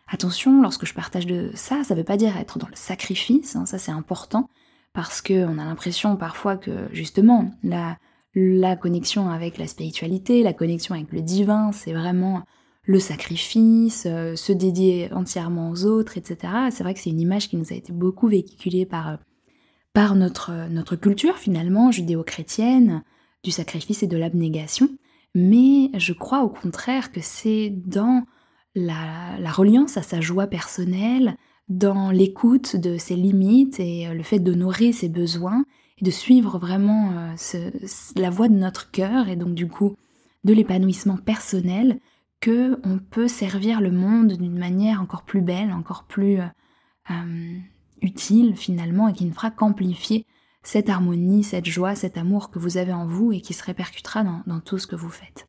Attention, 0.07 0.61
lorsque 0.61 0.87
je 0.87 0.93
partage 0.93 1.27
de 1.27 1.51
ça, 1.53 1.83
ça 1.83 1.93
ne 1.93 1.99
veut 1.99 2.05
pas 2.05 2.17
dire 2.17 2.35
être 2.37 2.57
dans 2.57 2.67
le 2.67 2.75
sacrifice, 2.75 3.55
hein, 3.55 3.67
ça 3.67 3.77
c'est 3.77 3.91
important, 3.91 4.49
parce 4.93 5.21
qu'on 5.21 5.59
a 5.59 5.65
l'impression 5.65 6.17
parfois 6.17 6.57
que 6.57 6.87
justement, 6.93 7.51
la, 7.63 7.97
connexion 8.77 9.29
avec 9.29 9.59
la 9.59 9.67
spiritualité, 9.67 10.41
la 10.41 10.53
connexion 10.53 10.95
avec 10.95 11.11
le 11.11 11.21
divin, 11.21 11.71
c'est 11.71 11.93
vraiment 11.93 12.41
le 12.83 12.99
sacrifice, 12.99 14.07
euh, 14.07 14.35
se 14.35 14.51
dédier 14.51 15.13
entièrement 15.13 15.69
aux 15.69 15.85
autres, 15.85 16.17
etc. 16.17 16.53
C'est 16.71 16.81
vrai 16.81 16.95
que 16.95 16.99
c'est 16.99 17.11
une 17.11 17.19
image 17.19 17.47
qui 17.47 17.57
nous 17.57 17.71
a 17.71 17.75
été 17.75 17.93
beaucoup 17.93 18.27
véhiculée 18.27 18.87
par, 18.87 19.09
euh, 19.09 19.15
par 19.93 20.15
notre, 20.15 20.95
culture 20.95 21.37
finalement 21.37 21.91
judéo-chrétienne, 21.91 23.03
du 23.43 23.51
sacrifice 23.51 24.03
et 24.03 24.07
de 24.07 24.17
l'abnégation. 24.17 24.89
Mais 25.35 25.91
je 25.97 26.13
crois 26.13 26.43
au 26.43 26.49
contraire 26.49 27.11
que 27.11 27.21
c'est 27.21 27.69
dans 27.69 28.23
la, 28.75 29.51
reliance 29.51 29.97
à 29.97 30.01
sa 30.01 30.21
joie 30.21 30.47
personnelle, 30.47 31.35
dans 31.67 32.11
l'écoute 32.11 32.75
de 32.75 32.97
ses 32.97 33.15
limites 33.15 33.79
et 33.79 34.07
euh, 34.07 34.13
le 34.15 34.23
fait 34.23 34.39
d'honorer 34.39 34.91
ses 34.91 35.07
besoins 35.07 35.65
et 35.99 36.05
de 36.05 36.09
suivre 36.09 36.57
vraiment 36.57 37.11
la 38.15 38.29
voie 38.31 38.47
de 38.47 38.55
notre 38.55 38.89
cœur 38.89 39.27
et 39.27 39.35
donc 39.35 39.53
du 39.53 39.67
coup 39.67 39.95
de 40.43 40.53
l'épanouissement 40.53 41.17
personnel 41.17 41.99
que 42.39 42.79
on 42.83 42.99
peut 42.99 43.27
servir 43.27 43.81
le 43.81 43.91
monde 43.91 44.33
d'une 44.33 44.57
manière 44.57 45.01
encore 45.01 45.23
plus 45.23 45.41
belle, 45.41 45.73
encore 45.73 46.05
plus 46.05 46.39
euh, 46.39 46.45
euh, 47.11 47.57
utile 48.01 48.55
finalement, 48.55 49.07
et 49.07 49.13
qui 49.13 49.25
ne 49.25 49.33
fera 49.33 49.51
qu'amplifier 49.51 50.25
cette 50.63 50.89
harmonie, 50.89 51.43
cette 51.43 51.65
joie, 51.65 51.95
cet 51.95 52.17
amour 52.17 52.49
que 52.49 52.59
vous 52.59 52.77
avez 52.77 52.93
en 52.93 53.05
vous 53.05 53.31
et 53.31 53.41
qui 53.41 53.53
se 53.53 53.63
répercutera 53.63 54.23
dans, 54.23 54.59
tout 54.59 54.77
ce 54.77 54.87
que 54.87 54.95
vous 54.95 55.09
faites. 55.09 55.47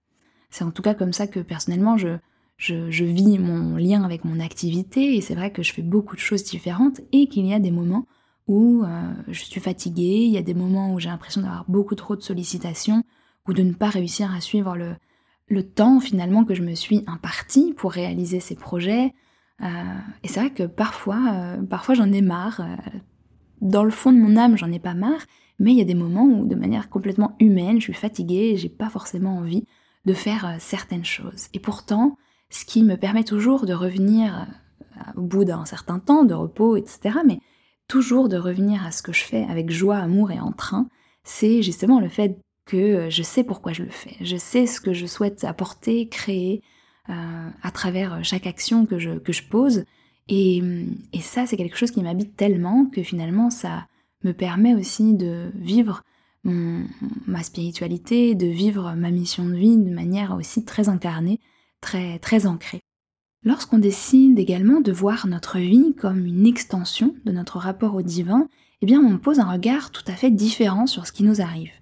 C'est 0.51 0.65
en 0.65 0.71
tout 0.71 0.83
cas 0.83 0.95
comme 0.95 1.13
ça 1.13 1.27
que 1.27 1.41
personnellement 1.41 1.97
je, 1.97 2.19
je, 2.59 3.05
vis 3.05 3.39
mon 3.39 3.77
lien 3.77 4.03
avec 4.05 4.25
mon 4.25 4.41
activité 4.41 5.17
et 5.17 5.21
c'est 5.21 5.35
vrai 5.35 5.53
que 5.53 5.63
je 5.63 5.73
fais 5.73 5.83
beaucoup 5.83 6.15
de 6.15 6.21
choses 6.21 6.45
différentes 6.45 7.01
et 7.13 7.29
qu'il 7.29 7.47
y 7.47 7.55
a 7.55 7.59
des 7.59 7.71
moments 7.71 8.07
où 8.47 8.83
euh, 8.85 9.13
je 9.29 9.45
suis 9.45 9.61
fatiguée, 9.61 10.25
il 10.25 10.33
y 10.33 10.39
a 10.39 10.43
des 10.43 10.55
moments 10.55 10.93
où 10.93 11.01
j'ai 11.01 11.09
l'impression 11.09 11.41
d'avoir 11.41 11.65
beaucoup 11.69 11.95
trop 11.95 12.17
de 12.17 12.23
sollicitations 12.23 13.05
ou 13.47 13.53
de 13.53 13.63
ne 13.63 13.73
pas 13.73 13.91
réussir 13.91 14.35
à 14.35 14.41
suivre 14.41 14.77
le, 14.77 14.97
le 15.49 15.63
temps 15.65 16.01
finalement 16.01 16.45
que 16.45 16.55
je 16.55 16.63
me 16.63 16.75
suis 16.75 17.05
imparti 17.07 17.75
pour 17.77 17.93
réaliser 17.93 18.41
ces 18.41 18.55
projets. 18.55 19.13
Euh, 19.63 19.67
et 20.23 20.29
c'est 20.29 20.41
vrai 20.41 20.51
que 20.51 20.63
parfois, 20.65 21.21
euh, 21.33 21.63
parfois 21.63 21.95
j'en 21.95 22.11
ai 22.13 22.23
marre. 22.23 22.61
Euh, 22.61 22.99
dans 23.61 23.85
le 23.85 23.91
fond 23.91 24.13
de 24.13 24.19
mon 24.19 24.37
âme, 24.37 24.57
j'en 24.57 24.73
ai 24.73 24.79
pas 24.79 24.95
marre, 24.95 25.23
mais 25.59 25.73
il 25.73 25.79
y 25.79 25.83
a 25.83 25.85
des 25.85 25.95
moments 25.95 26.25
où, 26.25 26.47
de 26.47 26.55
manière 26.55 26.89
complètement 26.89 27.37
humaine, 27.41 27.79
je 27.79 27.85
suis 27.85 27.93
fatiguée 27.93 28.53
et 28.53 28.57
j'ai 28.57 28.71
pas 28.71 28.89
forcément 28.89 29.37
envie 29.37 29.67
de 30.07 30.15
faire 30.15 30.57
certaines 30.59 31.05
choses. 31.05 31.49
Et 31.53 31.61
pourtant, 31.61 32.17
ce 32.49 32.65
qui 32.65 32.83
me 32.83 32.97
permet 32.97 33.23
toujours 33.23 33.67
de 33.67 33.75
revenir 33.75 34.47
au 35.15 35.21
bout 35.23 35.45
d'un 35.45 35.67
certain 35.67 35.99
temps 35.99 36.25
de 36.25 36.33
repos, 36.33 36.77
etc., 36.77 37.19
mais 37.27 37.39
toujours 37.87 38.31
de 38.31 38.39
revenir 38.39 38.87
à 38.87 38.93
ce 38.93 39.03
que 39.03 39.13
je 39.13 39.25
fais 39.25 39.45
avec 39.45 39.71
joie, 39.71 39.99
amour 39.99 40.31
et 40.31 40.41
entrain, 40.41 40.89
c'est 41.23 41.61
justement 41.61 42.01
le 42.01 42.09
fait 42.09 42.39
que 42.65 43.11
je 43.11 43.23
sais 43.23 43.45
pourquoi 43.45 43.73
je 43.73 43.83
le 43.83 43.91
fais. 43.91 44.17
Je 44.23 44.37
sais 44.37 44.67
ce 44.67 44.81
que 44.81 44.95
je 44.95 45.05
souhaite 45.05 45.45
apporter, 45.45 46.09
créer 46.09 46.63
à 47.63 47.71
travers 47.71 48.15
euh, 48.15 48.19
chaque 48.23 48.47
action 48.47 48.87
que 48.87 48.99
je, 48.99 49.43
pose. 49.49 49.85
Et, 50.29 50.63
et 51.13 51.21
ça, 51.21 51.47
c'est 51.47 51.57
quelque 51.57 51.77
chose 51.77 51.91
qui 51.91 52.03
m'habite 52.03 52.37
tellement 52.37 52.87
que 52.87 53.03
finalement, 53.03 53.51
ça 53.51 53.87
me 54.25 54.33
permet 54.33 54.75
aussi 54.75 55.15
de 55.15 55.51
vivre 55.55 56.03
ma 56.45 57.43
spiritualité, 57.43 58.35
de 58.35 58.47
vivre 58.47 58.95
ma 58.95 59.11
mission 59.11 59.47
de 59.47 59.55
vie 59.55 59.77
de 59.77 59.95
manière 59.95 60.35
aussi 60.35 60.65
très 60.65 60.89
incarnée, 60.89 61.39
très, 61.83 62.19
très 62.19 62.47
ancrée. 62.47 62.81
Lorsqu'on 63.45 63.79
décide 63.79 64.39
également 64.39 64.81
de 64.81 64.93
voir 64.93 65.27
notre 65.27 65.59
vie 65.59 65.95
comme 65.95 66.25
une 66.25 66.47
extension 66.47 67.15
de 67.25 67.33
notre 67.33 67.59
rapport 67.59 67.95
au 67.95 68.03
divin, 68.03 68.49
eh 68.81 68.87
bien 68.87 69.01
on 69.01 69.19
pose 69.19 69.39
un 69.39 69.51
regard 69.51 69.91
tout 69.91 70.05
à 70.07 70.13
fait 70.13 70.31
différent 70.31 70.87
sur 70.87 71.07
ce 71.07 71.13
qui 71.13 71.25
nous 71.25 71.43
arrive 71.43 71.73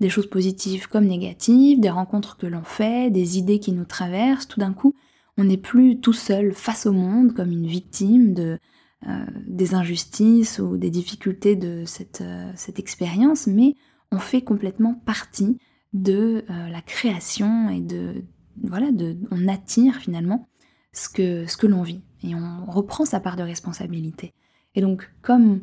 des 0.00 0.08
choses 0.08 0.28
positives 0.28 0.88
comme 0.88 1.06
négatives, 1.06 1.80
des 1.80 1.90
rencontres 1.90 2.36
que 2.36 2.46
l'on 2.46 2.62
fait, 2.62 3.10
des 3.10 3.38
idées 3.38 3.58
qui 3.58 3.72
nous 3.72 3.84
traversent, 3.84 4.48
tout 4.48 4.60
d'un 4.60 4.72
coup, 4.72 4.94
on 5.36 5.44
n'est 5.44 5.56
plus 5.56 6.00
tout 6.00 6.12
seul 6.12 6.52
face 6.52 6.86
au 6.86 6.92
monde 6.92 7.34
comme 7.34 7.52
une 7.52 7.66
victime 7.66 8.34
de, 8.34 8.58
euh, 9.06 9.24
des 9.46 9.74
injustices 9.74 10.58
ou 10.58 10.76
des 10.76 10.90
difficultés 10.90 11.54
de 11.54 11.84
cette, 11.86 12.20
euh, 12.20 12.50
cette 12.56 12.80
expérience, 12.80 13.46
mais 13.46 13.76
on 14.10 14.18
fait 14.18 14.42
complètement 14.42 14.94
partie 14.94 15.58
de 15.92 16.44
euh, 16.50 16.68
la 16.68 16.82
création 16.82 17.68
et 17.68 17.80
de 17.80 18.24
voilà, 18.64 18.88
on 19.30 19.46
attire 19.46 19.96
finalement 19.96 20.48
ce 20.92 21.08
que, 21.08 21.46
ce 21.46 21.56
que 21.56 21.68
l'on 21.68 21.82
vit 21.82 22.02
et 22.24 22.34
on 22.34 22.66
reprend 22.66 23.04
sa 23.04 23.20
part 23.20 23.36
de 23.36 23.44
responsabilité. 23.44 24.34
Et 24.74 24.80
donc, 24.80 25.12
comme 25.22 25.60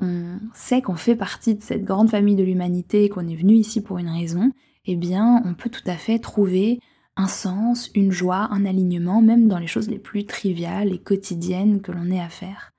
on 0.00 0.38
sait 0.54 0.82
qu'on 0.82 0.96
fait 0.96 1.16
partie 1.16 1.54
de 1.54 1.62
cette 1.62 1.84
grande 1.84 2.10
famille 2.10 2.36
de 2.36 2.44
l'humanité, 2.44 3.08
qu'on 3.08 3.26
est 3.26 3.36
venu 3.36 3.54
ici 3.54 3.82
pour 3.82 3.98
une 3.98 4.08
raison, 4.08 4.52
eh 4.86 4.96
bien, 4.96 5.42
on 5.44 5.54
peut 5.54 5.70
tout 5.70 5.82
à 5.86 5.96
fait 5.96 6.18
trouver 6.18 6.80
un 7.16 7.26
sens, 7.26 7.90
une 7.94 8.12
joie, 8.12 8.48
un 8.52 8.64
alignement, 8.64 9.20
même 9.20 9.48
dans 9.48 9.58
les 9.58 9.66
choses 9.66 9.90
les 9.90 9.98
plus 9.98 10.24
triviales 10.24 10.92
et 10.92 10.98
quotidiennes 10.98 11.82
que 11.82 11.90
l'on 11.90 12.10
ait 12.10 12.20
à 12.20 12.28
faire. 12.28 12.72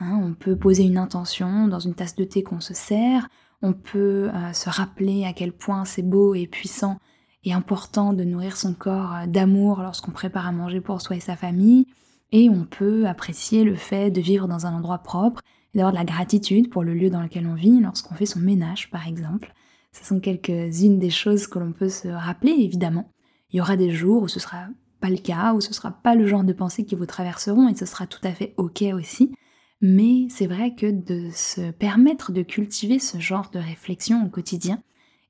Hein, 0.00 0.20
on 0.22 0.34
peut 0.34 0.56
poser 0.56 0.84
une 0.84 0.98
intention 0.98 1.66
dans 1.66 1.80
une 1.80 1.94
tasse 1.94 2.14
de 2.14 2.24
thé 2.24 2.42
qu'on 2.42 2.60
se 2.60 2.74
sert, 2.74 3.28
on 3.62 3.72
peut 3.72 4.30
euh, 4.32 4.52
se 4.52 4.70
rappeler 4.70 5.24
à 5.24 5.32
quel 5.32 5.52
point 5.52 5.84
c'est 5.84 6.02
beau 6.02 6.34
et 6.34 6.46
puissant 6.46 6.98
et 7.44 7.52
important 7.52 8.12
de 8.12 8.24
nourrir 8.24 8.56
son 8.56 8.74
corps 8.74 9.14
euh, 9.14 9.26
d'amour 9.26 9.80
lorsqu'on 9.80 10.12
prépare 10.12 10.46
à 10.46 10.52
manger 10.52 10.80
pour 10.80 11.00
soi 11.00 11.16
et 11.16 11.20
sa 11.20 11.34
famille, 11.34 11.86
et 12.30 12.50
on 12.50 12.64
peut 12.64 13.08
apprécier 13.08 13.64
le 13.64 13.74
fait 13.74 14.10
de 14.10 14.20
vivre 14.20 14.46
dans 14.46 14.66
un 14.66 14.74
endroit 14.74 14.98
propre 14.98 15.40
d'avoir 15.78 15.92
de 15.92 15.98
la 15.98 16.04
gratitude 16.04 16.70
pour 16.70 16.82
le 16.82 16.92
lieu 16.92 17.08
dans 17.08 17.22
lequel 17.22 17.46
on 17.46 17.54
vit 17.54 17.80
lorsqu'on 17.80 18.14
fait 18.14 18.26
son 18.26 18.40
ménage 18.40 18.90
par 18.90 19.06
exemple. 19.06 19.54
Ce 19.92 20.04
sont 20.04 20.20
quelques-unes 20.20 20.98
des 20.98 21.10
choses 21.10 21.46
que 21.46 21.58
l'on 21.58 21.72
peut 21.72 21.88
se 21.88 22.08
rappeler 22.08 22.52
évidemment. 22.52 23.10
Il 23.50 23.56
y 23.56 23.60
aura 23.60 23.76
des 23.76 23.90
jours 23.90 24.22
où 24.22 24.28
ce 24.28 24.40
sera 24.40 24.66
pas 25.00 25.08
le 25.08 25.16
cas, 25.16 25.54
où 25.54 25.60
ce 25.60 25.72
sera 25.72 25.90
pas 25.90 26.14
le 26.14 26.26
genre 26.26 26.44
de 26.44 26.52
pensées 26.52 26.84
qui 26.84 26.94
vous 26.94 27.06
traverseront 27.06 27.68
et 27.68 27.74
ce 27.74 27.86
sera 27.86 28.06
tout 28.06 28.20
à 28.24 28.32
fait 28.32 28.54
ok 28.56 28.84
aussi. 28.92 29.32
Mais 29.80 30.26
c'est 30.28 30.48
vrai 30.48 30.74
que 30.74 30.90
de 30.90 31.30
se 31.32 31.70
permettre 31.70 32.32
de 32.32 32.42
cultiver 32.42 32.98
ce 32.98 33.18
genre 33.18 33.50
de 33.50 33.60
réflexion 33.60 34.26
au 34.26 34.28
quotidien, 34.28 34.82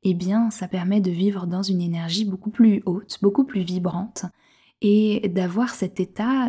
eh 0.02 0.14
bien 0.14 0.50
ça 0.50 0.67
permet 0.67 1.00
de 1.00 1.11
vivre 1.11 1.47
dans 1.47 1.62
une 1.62 1.83
énergie 1.83 2.25
beaucoup 2.25 2.50
plus 2.50 2.83
haute, 2.87 3.19
beaucoup 3.21 3.45
plus 3.45 3.62
vibrante 3.62 4.25
et 4.81 5.28
d'avoir 5.28 5.75
cet 5.75 6.00
état 6.00 6.49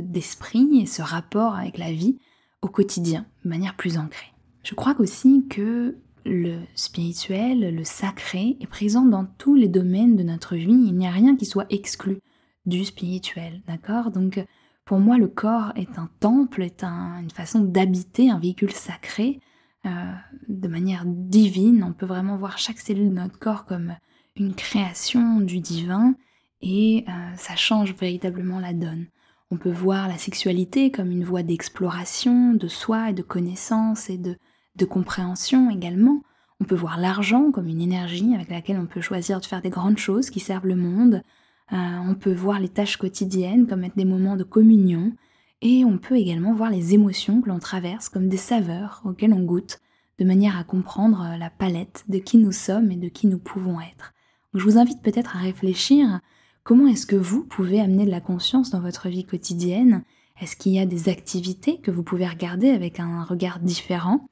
d'esprit 0.00 0.80
et 0.82 0.86
ce 0.86 1.02
rapport 1.02 1.54
avec 1.54 1.78
la 1.78 1.92
vie 1.92 2.18
au 2.62 2.68
quotidien, 2.68 3.26
de 3.44 3.48
manière 3.48 3.76
plus 3.76 3.98
ancrée. 3.98 4.32
Je 4.62 4.74
crois 4.74 4.94
aussi 4.98 5.46
que 5.48 5.96
le 6.26 6.60
spirituel, 6.74 7.74
le 7.74 7.84
sacré 7.84 8.56
est 8.60 8.66
présent 8.66 9.04
dans 9.04 9.24
tous 9.38 9.54
les 9.54 9.68
domaines 9.68 10.16
de 10.16 10.22
notre 10.22 10.56
vie. 10.56 10.66
Il 10.68 10.96
n'y 10.96 11.06
a 11.06 11.10
rien 11.10 11.36
qui 11.36 11.46
soit 11.46 11.66
exclu 11.70 12.18
du 12.66 12.84
spirituel, 12.84 13.62
d'accord? 13.66 14.10
Donc 14.10 14.44
pour 14.84 14.98
moi, 14.98 15.18
le 15.18 15.28
corps 15.28 15.72
est 15.76 15.98
un 15.98 16.10
temple, 16.20 16.62
est 16.62 16.84
une 16.84 17.30
façon 17.30 17.60
d'habiter, 17.60 18.28
un 18.28 18.38
véhicule 18.38 18.72
sacré, 18.72 19.40
euh, 19.86 20.12
de 20.48 20.68
manière 20.68 21.04
divine. 21.06 21.84
On 21.84 21.92
peut 21.92 22.06
vraiment 22.06 22.36
voir 22.36 22.58
chaque 22.58 22.80
cellule 22.80 23.10
de 23.10 23.14
notre 23.14 23.38
corps 23.38 23.64
comme 23.64 23.94
une 24.36 24.54
création 24.54 25.40
du 25.40 25.60
divin 25.60 26.14
et 26.60 27.04
euh, 27.08 27.36
ça 27.36 27.56
change 27.56 27.94
véritablement 27.94 28.60
la 28.60 28.74
donne. 28.74 29.06
On 29.52 29.56
peut 29.56 29.72
voir 29.72 30.06
la 30.06 30.16
sexualité 30.16 30.92
comme 30.92 31.10
une 31.10 31.24
voie 31.24 31.42
d'exploration 31.42 32.54
de 32.54 32.68
soi 32.68 33.10
et 33.10 33.14
de 33.14 33.22
connaissance 33.22 34.08
et 34.08 34.16
de, 34.16 34.36
compréhension 34.86 35.70
également. 35.70 36.22
On 36.60 36.64
peut 36.64 36.76
voir 36.76 36.98
l'argent 36.98 37.50
comme 37.50 37.66
une 37.66 37.82
énergie 37.82 38.34
avec 38.34 38.48
laquelle 38.48 38.78
on 38.78 38.86
peut 38.86 39.00
choisir 39.00 39.40
de 39.40 39.44
faire 39.44 39.60
des 39.60 39.68
grandes 39.68 39.98
choses 39.98 40.30
qui 40.30 40.40
servent 40.40 40.68
le 40.68 40.76
monde. 40.76 41.22
Euh, 41.72 41.76
on 42.08 42.14
peut 42.14 42.32
voir 42.32 42.60
les 42.60 42.68
tâches 42.68 42.96
quotidiennes 42.96 43.66
comme 43.66 43.84
être 43.84 43.96
des 43.96 44.06
moments 44.06 44.36
de 44.36 44.44
communion. 44.44 45.12
Et 45.60 45.84
on 45.84 45.98
peut 45.98 46.16
également 46.16 46.54
voir 46.54 46.70
les 46.70 46.94
émotions 46.94 47.42
que 47.42 47.48
l'on 47.48 47.58
traverse 47.58 48.08
comme 48.08 48.28
des 48.28 48.38
saveurs 48.38 49.02
auxquelles 49.04 49.34
on 49.34 49.42
goûte, 49.42 49.80
de 50.18 50.24
manière 50.24 50.58
à 50.58 50.64
comprendre 50.64 51.36
la 51.38 51.50
palette 51.50 52.04
de 52.08 52.18
qui 52.18 52.38
nous 52.38 52.52
sommes 52.52 52.90
et 52.90 52.96
de 52.96 53.08
qui 53.08 53.26
nous 53.26 53.38
pouvons 53.38 53.80
être. 53.80 54.14
je 54.54 54.64
vous 54.64 54.78
invite 54.78 55.02
peut-être 55.02 55.36
à 55.36 55.40
réfléchir 55.40 56.20
Comment 56.70 56.86
est-ce 56.86 57.04
que 57.04 57.16
vous 57.16 57.42
pouvez 57.42 57.80
amener 57.80 58.04
de 58.06 58.12
la 58.12 58.20
conscience 58.20 58.70
dans 58.70 58.78
votre 58.78 59.08
vie 59.08 59.24
quotidienne? 59.24 60.04
Est-ce 60.40 60.54
qu'il 60.54 60.70
y 60.70 60.78
a 60.78 60.86
des 60.86 61.08
activités 61.08 61.80
que 61.80 61.90
vous 61.90 62.04
pouvez 62.04 62.28
regarder 62.28 62.70
avec 62.70 63.00
un 63.00 63.24
regard 63.24 63.58
différent? 63.58 64.28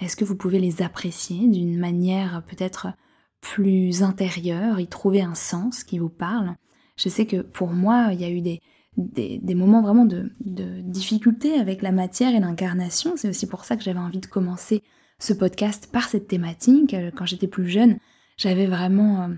Est-ce 0.00 0.14
que 0.14 0.24
vous 0.24 0.36
pouvez 0.36 0.60
les 0.60 0.82
apprécier 0.82 1.48
d'une 1.48 1.76
manière 1.76 2.44
peut-être 2.46 2.92
plus 3.40 4.04
intérieure, 4.04 4.78
y 4.78 4.86
trouver 4.86 5.22
un 5.22 5.34
sens 5.34 5.82
qui 5.82 5.98
vous 5.98 6.08
parle? 6.08 6.54
Je 6.94 7.08
sais 7.08 7.26
que 7.26 7.42
pour 7.42 7.70
moi, 7.70 8.10
il 8.12 8.20
y 8.20 8.24
a 8.24 8.30
eu 8.30 8.40
des, 8.40 8.60
des, 8.96 9.54
moments 9.56 9.82
vraiment 9.82 10.04
de, 10.04 10.30
de, 10.44 10.82
difficulté 10.82 11.54
avec 11.54 11.82
la 11.82 11.90
matière 11.90 12.36
et 12.36 12.40
l'incarnation. 12.40 13.14
C'est 13.16 13.30
aussi 13.30 13.48
pour 13.48 13.64
ça 13.64 13.76
que 13.76 13.82
j'avais 13.82 13.98
envie 13.98 14.20
de 14.20 14.26
commencer 14.26 14.84
ce 15.18 15.32
podcast 15.32 15.88
par 15.90 16.08
cette 16.08 16.28
thématique. 16.28 16.94
Euh, 16.94 17.10
quand 17.12 17.26
j'étais 17.26 17.48
plus 17.48 17.68
jeune, 17.68 17.98
j'avais 18.36 18.68
vraiment, 18.68 19.22
euh, 19.22 19.34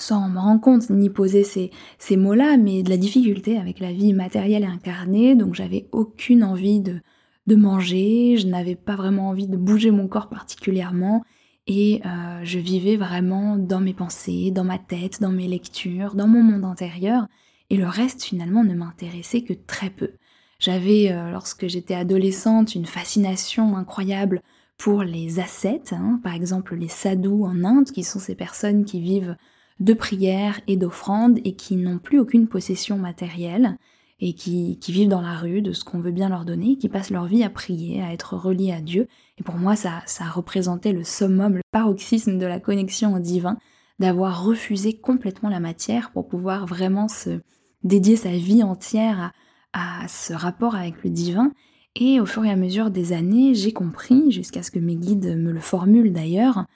sans 0.00 0.28
me 0.28 0.38
rendre 0.38 0.60
compte 0.60 0.90
ni 0.90 1.10
poser 1.10 1.44
ces, 1.44 2.16
mots-là, 2.16 2.56
mais 2.56 2.82
de 2.82 2.90
la 2.90 2.96
difficulté 2.96 3.58
avec 3.58 3.80
la 3.80 3.92
vie 3.92 4.12
matérielle 4.12 4.64
et 4.64 4.66
incarnée. 4.66 5.34
Donc 5.34 5.54
j'avais 5.54 5.86
aucune 5.92 6.44
envie 6.44 6.80
de, 6.80 7.00
de 7.46 7.56
manger, 7.56 8.36
je 8.36 8.46
n'avais 8.46 8.76
pas 8.76 8.96
vraiment 8.96 9.28
envie 9.28 9.48
de 9.48 9.56
bouger 9.56 9.90
mon 9.90 10.08
corps 10.08 10.28
particulièrement. 10.28 11.24
Et 11.66 12.00
euh, 12.06 12.40
je 12.44 12.58
vivais 12.58 12.96
vraiment 12.96 13.56
dans 13.56 13.80
mes 13.80 13.92
pensées, 13.92 14.50
dans 14.50 14.64
ma 14.64 14.78
tête, 14.78 15.20
dans 15.20 15.30
mes 15.30 15.48
lectures, 15.48 16.14
dans 16.14 16.26
mon 16.26 16.42
monde 16.42 16.64
intérieur 16.64 17.26
et 17.70 17.76
le 17.76 17.86
reste 17.86 18.24
finalement 18.24 18.64
ne 18.64 18.74
m'intéressait 18.74 19.42
que 19.42 19.52
très 19.52 19.90
peu. 19.90 20.12
J'avais, 20.58 21.12
euh, 21.12 21.30
lorsque 21.30 21.66
j'étais 21.68 21.94
adolescente, 21.94 22.74
une 22.74 22.86
fascination 22.86 23.76
incroyable 23.76 24.42
pour 24.76 25.02
les 25.02 25.40
ascètes, 25.40 25.92
hein, 25.92 26.20
par 26.22 26.34
exemple 26.34 26.74
les 26.74 26.88
sadhus 26.88 27.44
en 27.44 27.64
Inde, 27.64 27.90
qui 27.90 28.04
sont 28.04 28.18
ces 28.18 28.34
personnes 28.34 28.84
qui 28.84 29.00
vivent 29.00 29.36
de 29.80 29.92
prières 29.92 30.60
et 30.66 30.76
d'offrandes 30.76 31.38
et 31.44 31.54
qui 31.54 31.76
n'ont 31.76 31.98
plus 31.98 32.18
aucune 32.18 32.48
possession 32.48 32.98
matérielle 32.98 33.78
et 34.20 34.32
qui, 34.32 34.78
vivent 34.88 35.08
dans 35.08 35.20
la 35.20 35.36
rue 35.36 35.62
de 35.62 35.72
ce 35.72 35.84
qu'on 35.84 36.00
veut 36.00 36.10
bien 36.10 36.28
leur 36.28 36.44
donner, 36.44 36.76
qui 36.76 36.88
passent 36.88 37.10
leur 37.10 37.26
vie 37.26 37.44
à 37.44 37.50
prier, 37.50 38.02
à 38.02 38.12
être 38.12 38.36
reliés 38.36 38.72
à 38.72 38.80
Dieu. 38.80 39.06
Et 39.38 39.44
pour 39.44 39.54
moi, 39.54 39.76
ça, 39.76 40.02
ça 40.06 40.24
représentait 40.24 40.92
le 40.92 41.04
summum, 41.04 41.54
le 41.54 41.62
paroxysme 41.70 42.36
de 42.36 42.46
la 42.46 42.58
connexion 42.58 43.14
au 43.14 43.20
divin, 43.20 43.58
d'avoir 44.00 44.44
refusé 44.44 44.94
complètement 44.94 45.48
la 45.48 45.60
matière 45.60 46.10
pour 46.10 46.26
pouvoir 46.26 46.66
vraiment 46.66 47.06
se, 47.06 47.40
dédier 47.84 48.16
sa 48.16 48.30
vie 48.30 48.62
entière 48.62 49.32
à, 49.72 50.06
ce 50.08 50.32
rapport 50.32 50.74
avec 50.74 51.02
le 51.04 51.10
divin. 51.10 51.52
Et 51.96 52.20
au 52.20 52.26
fur 52.26 52.44
et 52.44 52.50
à 52.50 52.56
mesure 52.56 52.90
des 52.90 53.12
années, 53.12 53.54
j'ai 53.54 53.72
compris, 53.72 54.30
jusqu'à 54.30 54.62
ce 54.62 54.70
que 54.70 54.78
mes 54.78 54.96
guides 54.96 55.36
me 55.36 55.52
le 55.52 55.60
formulent 55.60 56.12
d'ailleurs, 56.12 56.66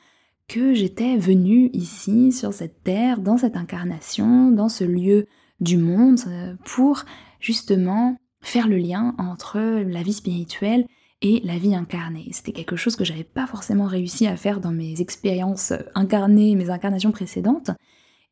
que 0.52 0.74
j'étais 0.74 1.16
venue 1.16 1.70
ici, 1.72 2.30
sur 2.30 2.52
cette 2.52 2.82
terre, 2.82 3.20
dans 3.22 3.38
cette 3.38 3.56
incarnation, 3.56 4.50
dans 4.50 4.68
ce 4.68 4.84
lieu 4.84 5.26
du 5.60 5.78
monde, 5.78 6.20
pour 6.66 7.04
justement 7.40 8.18
faire 8.42 8.68
le 8.68 8.76
lien 8.76 9.14
entre 9.16 9.58
la 9.58 10.02
vie 10.02 10.12
spirituelle 10.12 10.84
et 11.22 11.40
la 11.42 11.56
vie 11.56 11.74
incarnée. 11.74 12.28
C'était 12.32 12.52
quelque 12.52 12.76
chose 12.76 12.96
que 12.96 13.04
j'avais 13.04 13.24
pas 13.24 13.46
forcément 13.46 13.86
réussi 13.86 14.26
à 14.26 14.36
faire 14.36 14.60
dans 14.60 14.72
mes 14.72 15.00
expériences 15.00 15.72
incarnées, 15.94 16.54
mes 16.54 16.68
incarnations 16.68 17.12
précédentes, 17.12 17.70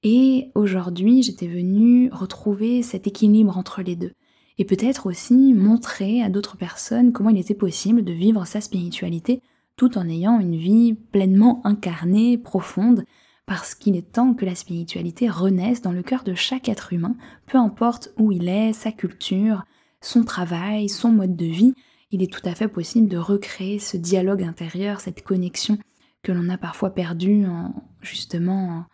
et 0.02 0.50
aujourd'hui, 0.54 1.22
j'étais 1.22 1.46
venue 1.46 2.10
retrouver 2.12 2.82
cet 2.82 3.06
équilibre 3.06 3.56
entre 3.56 3.80
les 3.80 3.96
deux. 3.96 4.12
Et 4.58 4.66
peut-être 4.66 5.06
aussi 5.06 5.54
montrer 5.54 6.22
à 6.22 6.28
d'autres 6.28 6.58
personnes 6.58 7.12
comment 7.12 7.30
il 7.30 7.38
était 7.38 7.54
possible 7.54 8.04
de 8.04 8.12
vivre 8.12 8.46
sa 8.46 8.60
spiritualité 8.60 9.40
tout 9.80 9.96
en 9.96 10.10
ayant 10.10 10.38
une 10.38 10.58
vie 10.58 10.92
pleinement 10.92 11.62
incarnée, 11.64 12.36
profonde, 12.36 13.06
parce 13.46 13.74
qu'il 13.74 13.96
est 13.96 14.12
temps 14.12 14.34
que 14.34 14.44
la 14.44 14.54
spiritualité 14.54 15.30
renaisse 15.30 15.80
dans 15.80 15.90
le 15.90 16.02
cœur 16.02 16.22
de 16.22 16.34
chaque 16.34 16.68
être 16.68 16.92
humain, 16.92 17.16
peu 17.46 17.56
importe 17.56 18.12
où 18.18 18.30
il 18.30 18.50
est, 18.50 18.74
sa 18.74 18.92
culture, 18.92 19.64
son 20.02 20.22
travail, 20.22 20.90
son 20.90 21.12
mode 21.12 21.34
de 21.34 21.46
vie, 21.46 21.72
il 22.10 22.22
est 22.22 22.30
tout 22.30 22.46
à 22.46 22.54
fait 22.54 22.68
possible 22.68 23.08
de 23.08 23.16
recréer 23.16 23.78
ce 23.78 23.96
dialogue 23.96 24.42
intérieur, 24.42 25.00
cette 25.00 25.22
connexion 25.22 25.78
que 26.22 26.32
l'on 26.32 26.50
a 26.50 26.58
parfois 26.58 26.90
perdue 26.90 27.46
en 27.46 27.72
justement 28.02 28.84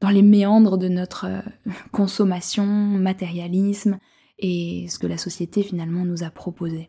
dans 0.00 0.08
les 0.08 0.22
méandres 0.22 0.78
de 0.78 0.88
notre 0.88 1.26
consommation, 1.92 2.64
matérialisme 2.64 3.98
et 4.38 4.86
ce 4.88 4.98
que 4.98 5.06
la 5.06 5.18
société 5.18 5.62
finalement 5.62 6.06
nous 6.06 6.22
a 6.22 6.30
proposé. 6.30 6.88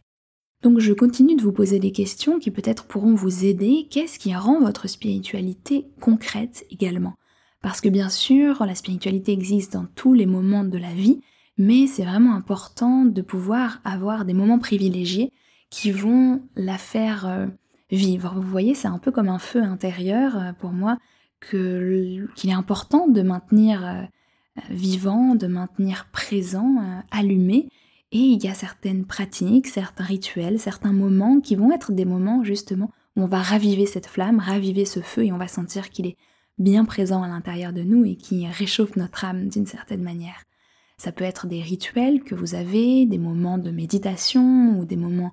Donc 0.61 0.79
je 0.79 0.93
continue 0.93 1.35
de 1.35 1.41
vous 1.41 1.51
poser 1.51 1.79
des 1.79 1.91
questions 1.91 2.37
qui 2.37 2.51
peut-être 2.51 2.85
pourront 2.85 3.15
vous 3.15 3.45
aider. 3.45 3.87
Qu'est-ce 3.89 4.19
qui 4.19 4.35
rend 4.35 4.59
votre 4.59 4.87
spiritualité 4.87 5.87
concrète 5.99 6.65
également? 6.69 7.15
Parce 7.61 7.81
que 7.81 7.89
bien 7.89 8.09
sûr, 8.09 8.63
la 8.65 8.75
spiritualité 8.75 9.31
existe 9.31 9.73
dans 9.73 9.85
tous 9.95 10.13
les 10.13 10.25
moments 10.25 10.63
de 10.63 10.77
la 10.77 10.93
vie, 10.93 11.21
mais 11.57 11.87
c'est 11.87 12.05
vraiment 12.05 12.35
important 12.35 13.05
de 13.05 13.21
pouvoir 13.21 13.81
avoir 13.83 14.25
des 14.25 14.33
moments 14.33 14.59
privilégiés 14.59 15.31
qui 15.69 15.91
vont 15.91 16.43
la 16.55 16.77
faire 16.77 17.25
euh, 17.25 17.47
vivre. 17.89 18.33
Vous 18.35 18.41
voyez, 18.49 18.75
c'est 18.75 18.87
un 18.87 18.99
peu 18.99 19.11
comme 19.11 19.29
un 19.29 19.39
feu 19.39 19.63
intérieur 19.63 20.37
euh, 20.37 20.53
pour 20.53 20.71
moi 20.71 20.97
qu'il 21.49 22.27
est 22.43 22.53
important 22.53 23.07
de 23.07 23.21
maintenir 23.23 23.83
euh, 23.83 24.03
vivant, 24.69 25.33
de 25.33 25.47
maintenir 25.47 26.07
présent, 26.11 27.03
allumé. 27.09 27.67
Et 28.11 28.19
il 28.19 28.43
y 28.43 28.47
a 28.49 28.53
certaines 28.53 29.05
pratiques, 29.05 29.67
certains 29.67 30.03
rituels, 30.03 30.59
certains 30.59 30.91
moments 30.91 31.39
qui 31.39 31.55
vont 31.55 31.71
être 31.71 31.91
des 31.91 32.05
moments 32.05 32.43
justement 32.43 32.91
où 33.15 33.23
on 33.23 33.27
va 33.27 33.41
raviver 33.41 33.85
cette 33.85 34.07
flamme, 34.07 34.39
raviver 34.39 34.85
ce 34.85 34.99
feu 34.99 35.25
et 35.25 35.31
on 35.31 35.37
va 35.37 35.47
sentir 35.47 35.89
qu'il 35.89 36.07
est 36.07 36.17
bien 36.57 36.83
présent 36.83 37.23
à 37.23 37.27
l'intérieur 37.27 37.71
de 37.73 37.83
nous 37.83 38.03
et 38.03 38.15
qui 38.15 38.47
réchauffe 38.47 38.95
notre 38.95 39.23
âme 39.23 39.47
d'une 39.47 39.65
certaine 39.65 40.03
manière. 40.03 40.43
Ça 40.97 41.11
peut 41.11 41.23
être 41.23 41.47
des 41.47 41.61
rituels 41.61 42.21
que 42.21 42.35
vous 42.35 42.53
avez, 42.53 43.05
des 43.05 43.17
moments 43.17 43.57
de 43.57 43.71
méditation 43.71 44.77
ou 44.77 44.85
des 44.85 44.97
moments 44.97 45.31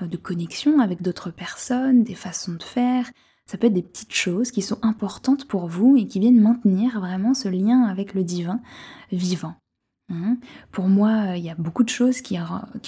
euh, 0.00 0.06
de 0.06 0.16
connexion 0.16 0.78
avec 0.78 1.02
d'autres 1.02 1.30
personnes, 1.30 2.04
des 2.04 2.14
façons 2.14 2.54
de 2.54 2.62
faire, 2.62 3.10
ça 3.50 3.58
peut 3.58 3.66
être 3.66 3.72
des 3.72 3.82
petites 3.82 4.14
choses 4.14 4.52
qui 4.52 4.62
sont 4.62 4.78
importantes 4.82 5.48
pour 5.48 5.66
vous 5.66 5.96
et 5.96 6.06
qui 6.06 6.20
viennent 6.20 6.40
maintenir 6.40 7.00
vraiment 7.00 7.34
ce 7.34 7.48
lien 7.48 7.82
avec 7.82 8.14
le 8.14 8.22
divin 8.22 8.60
vivant. 9.10 9.56
Hein. 10.10 10.36
Pour 10.72 10.88
moi, 10.88 11.36
il 11.36 11.44
y 11.44 11.50
a 11.50 11.54
beaucoup 11.54 11.84
de 11.84 11.88
choses 11.88 12.20
qui, 12.20 12.36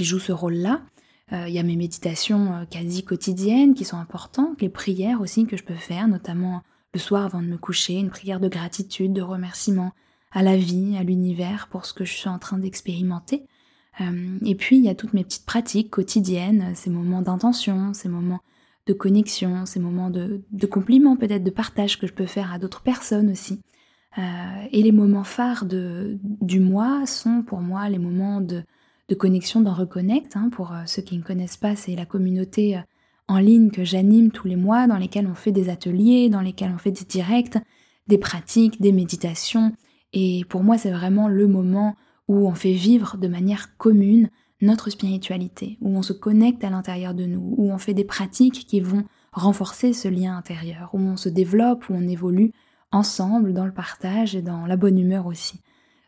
jouent 0.00 0.18
ce 0.18 0.32
rôle-là. 0.32 0.82
Euh, 1.32 1.48
il 1.48 1.54
y 1.54 1.58
a 1.58 1.62
mes 1.62 1.76
méditations 1.76 2.54
euh, 2.54 2.64
quasi 2.64 3.04
quotidiennes 3.04 3.74
qui 3.74 3.84
sont 3.84 3.96
importantes, 3.96 4.60
les 4.60 4.68
prières 4.68 5.20
aussi 5.20 5.46
que 5.46 5.56
je 5.56 5.64
peux 5.64 5.74
faire, 5.74 6.08
notamment 6.08 6.62
le 6.92 7.00
soir 7.00 7.24
avant 7.24 7.40
de 7.40 7.46
me 7.46 7.56
coucher, 7.56 7.94
une 7.94 8.10
prière 8.10 8.40
de 8.40 8.48
gratitude, 8.48 9.12
de 9.12 9.22
remerciement 9.22 9.92
à 10.32 10.42
la 10.42 10.56
vie, 10.56 10.96
à 10.98 11.02
l'univers 11.02 11.68
pour 11.70 11.86
ce 11.86 11.94
que 11.94 12.04
je 12.04 12.12
suis 12.12 12.28
en 12.28 12.38
train 12.38 12.58
d'expérimenter. 12.58 13.44
Euh, 14.00 14.38
et 14.44 14.54
puis 14.54 14.76
il 14.76 14.84
y 14.84 14.88
a 14.88 14.94
toutes 14.94 15.14
mes 15.14 15.24
petites 15.24 15.46
pratiques 15.46 15.90
quotidiennes, 15.90 16.72
ces 16.74 16.90
moments 16.90 17.22
d'intention, 17.22 17.94
ces 17.94 18.08
moments 18.08 18.40
de 18.86 18.92
connexion, 18.92 19.64
ces 19.64 19.80
moments 19.80 20.10
de, 20.10 20.42
compliments 20.70 21.16
peut-être, 21.16 21.44
de 21.44 21.50
partage 21.50 21.98
que 21.98 22.06
je 22.06 22.12
peux 22.12 22.26
faire 22.26 22.52
à 22.52 22.58
d'autres 22.58 22.82
personnes 22.82 23.30
aussi. 23.30 23.60
Euh, 24.18 24.22
et 24.70 24.82
les 24.82 24.92
moments 24.92 25.24
phares 25.24 25.64
du 25.64 26.60
mois 26.60 27.06
sont 27.06 27.42
pour 27.42 27.60
moi 27.60 27.88
les 27.88 27.98
moments 27.98 28.40
de, 28.40 28.62
connexion 29.18 29.60
dans 29.60 29.74
Reconnect. 29.74 30.36
Hein. 30.36 30.48
pour 30.50 30.72
euh, 30.72 30.84
ceux 30.86 31.02
qui 31.02 31.18
ne 31.18 31.22
connaissent 31.22 31.58
pas, 31.58 31.76
c'est 31.76 31.94
la 31.94 32.06
communauté 32.06 32.78
euh, 32.78 32.80
en 33.28 33.38
ligne 33.38 33.70
que 33.70 33.84
j'anime 33.84 34.30
tous 34.30 34.48
les 34.48 34.56
mois, 34.56 34.86
dans 34.86 34.96
lesquels 34.96 35.26
on 35.26 35.34
fait 35.34 35.52
des 35.52 35.68
ateliers, 35.68 36.30
dans 36.30 36.40
lesquels 36.40 36.72
on 36.74 36.78
fait 36.78 36.92
des 36.92 37.04
directs, 37.04 37.58
des 38.08 38.16
pratiques, 38.16 38.80
des 38.80 38.92
méditations. 38.92 39.72
Et 40.14 40.44
pour 40.48 40.62
moi, 40.62 40.78
c'est 40.78 40.90
vraiment 40.90 41.28
le 41.28 41.46
moment 41.46 41.94
où 42.26 42.48
on 42.48 42.54
fait 42.54 42.72
vivre 42.72 43.18
de 43.18 43.28
manière 43.28 43.76
commune 43.76 44.30
notre 44.62 44.90
spiritualité, 44.90 45.76
où 45.80 45.90
on 45.96 46.02
se 46.02 46.12
connecte 46.12 46.64
à 46.64 46.70
l'intérieur 46.70 47.14
de 47.14 47.26
nous, 47.26 47.54
où 47.58 47.70
on 47.70 47.78
fait 47.78 47.94
des 47.94 48.04
pratiques 48.04 48.64
qui 48.66 48.80
vont 48.80 49.04
renforcer 49.32 49.92
ce 49.92 50.08
lien 50.08 50.36
intérieur, 50.36 50.90
où 50.92 51.00
on 51.00 51.16
se 51.16 51.28
développe, 51.28 51.88
où 51.90 51.94
on 51.94 52.08
évolue 52.08 52.52
ensemble 52.92 53.54
dans 53.54 53.66
le 53.66 53.72
partage 53.72 54.36
et 54.36 54.42
dans 54.42 54.66
la 54.66 54.76
bonne 54.76 54.98
humeur 54.98 55.26
aussi. 55.26 55.60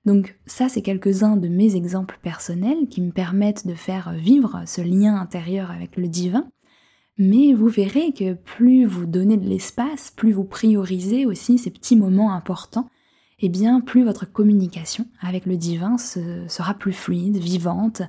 Donc 0.05 0.39
ça, 0.47 0.69
c'est 0.69 0.83
quelques-uns 0.83 1.37
de 1.37 1.49
mes 1.49 1.77
exemples 1.77 2.19
personnels 2.23 2.89
qui 2.89 3.01
me 3.01 3.11
permettent 3.11 3.67
de 3.67 3.75
faire 3.75 4.13
vivre 4.13 4.63
ce 4.67 4.83
lien 4.83 5.17
intérieur 5.17 5.71
avec 5.71 5.97
le 5.97 6.09
divin. 6.09 6.47
Mais 7.17 7.55
vous 7.55 7.69
verrez 7.69 8.13
que 8.13 8.35
plus 8.35 8.85
vous 8.85 9.07
donnez 9.07 9.37
de 9.37 9.49
l'espace, 9.49 10.13
plus 10.15 10.33
vous 10.33 10.45
priorisez 10.45 11.27
aussi 11.27 11.59
ces 11.59 11.71
petits 11.71 11.97
moments 11.97 12.35
importants, 12.35 12.89
et 13.41 13.47
eh 13.47 13.49
bien 13.49 13.81
plus 13.81 14.05
votre 14.05 14.31
communication 14.31 15.07
avec 15.21 15.47
le 15.47 15.57
divin 15.57 15.97
sera 15.99 16.75
plus 16.75 16.93
fluide, 16.93 17.37
vivante, 17.37 18.03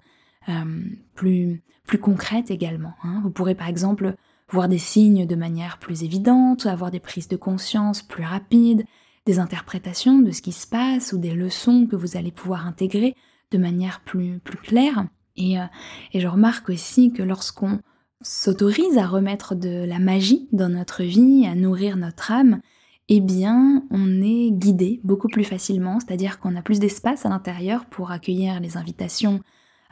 euh, 0.50 0.84
plus, 1.14 1.64
plus 1.88 1.98
concrètes 1.98 2.52
également. 2.52 2.94
Hein. 3.04 3.22
Vous 3.24 3.32
pourrez 3.32 3.56
par 3.56 3.68
exemple 3.68 4.16
voir 4.52 4.70
des 4.70 4.78
signes 4.78 5.26
de 5.26 5.36
manière 5.36 5.80
plus 5.80 6.04
évidente, 6.04 6.66
avoir 6.66 6.92
des 6.92 7.00
prises 7.00 7.28
de 7.28 7.36
conscience 7.36 8.02
plus 8.02 8.24
rapides, 8.24 8.86
des 9.26 9.40
interprétations 9.40 10.20
de 10.20 10.32
ce 10.32 10.42
qui 10.42 10.52
se 10.52 10.68
passe 10.68 11.14
ou 11.14 11.18
des 11.18 11.34
leçons 11.34 11.88
que 11.88 11.96
vous 11.96 12.16
allez 12.16 12.32
pouvoir 12.32 12.68
intégrer 12.68 13.16
de 13.52 13.58
manière 13.58 14.02
plus, 14.02 14.40
plus 14.40 14.58
claire. 14.58 15.08
Et, 15.36 15.60
euh, 15.60 15.66
et 16.14 16.20
je 16.20 16.28
remarque 16.28 16.70
aussi 16.70 17.12
que 17.12 17.24
lorsqu'on 17.24 17.80
s'autorise 18.22 18.98
à 18.98 19.08
remettre 19.08 19.56
de 19.56 19.86
la 19.86 20.00
magie 20.00 20.48
dans 20.52 20.70
notre 20.70 21.04
vie, 21.04 21.46
à 21.48 21.56
nourrir 21.56 21.98
notre 21.98 22.32
âme, 22.32 22.62
eh 23.08 23.22
bien, 23.22 23.84
on 23.92 24.22
est 24.22 24.52
guidé 24.52 25.00
beaucoup 25.04 25.28
plus 25.28 25.44
facilement, 25.44 26.00
c'est-à-dire 26.00 26.40
qu'on 26.40 26.56
a 26.56 26.62
plus 26.62 26.80
d'espace 26.80 27.26
à 27.26 27.30
l'intérieur 27.30 27.86
pour 27.86 28.12
accueillir 28.12 28.60
les 28.60 28.78
invitations 28.78 29.42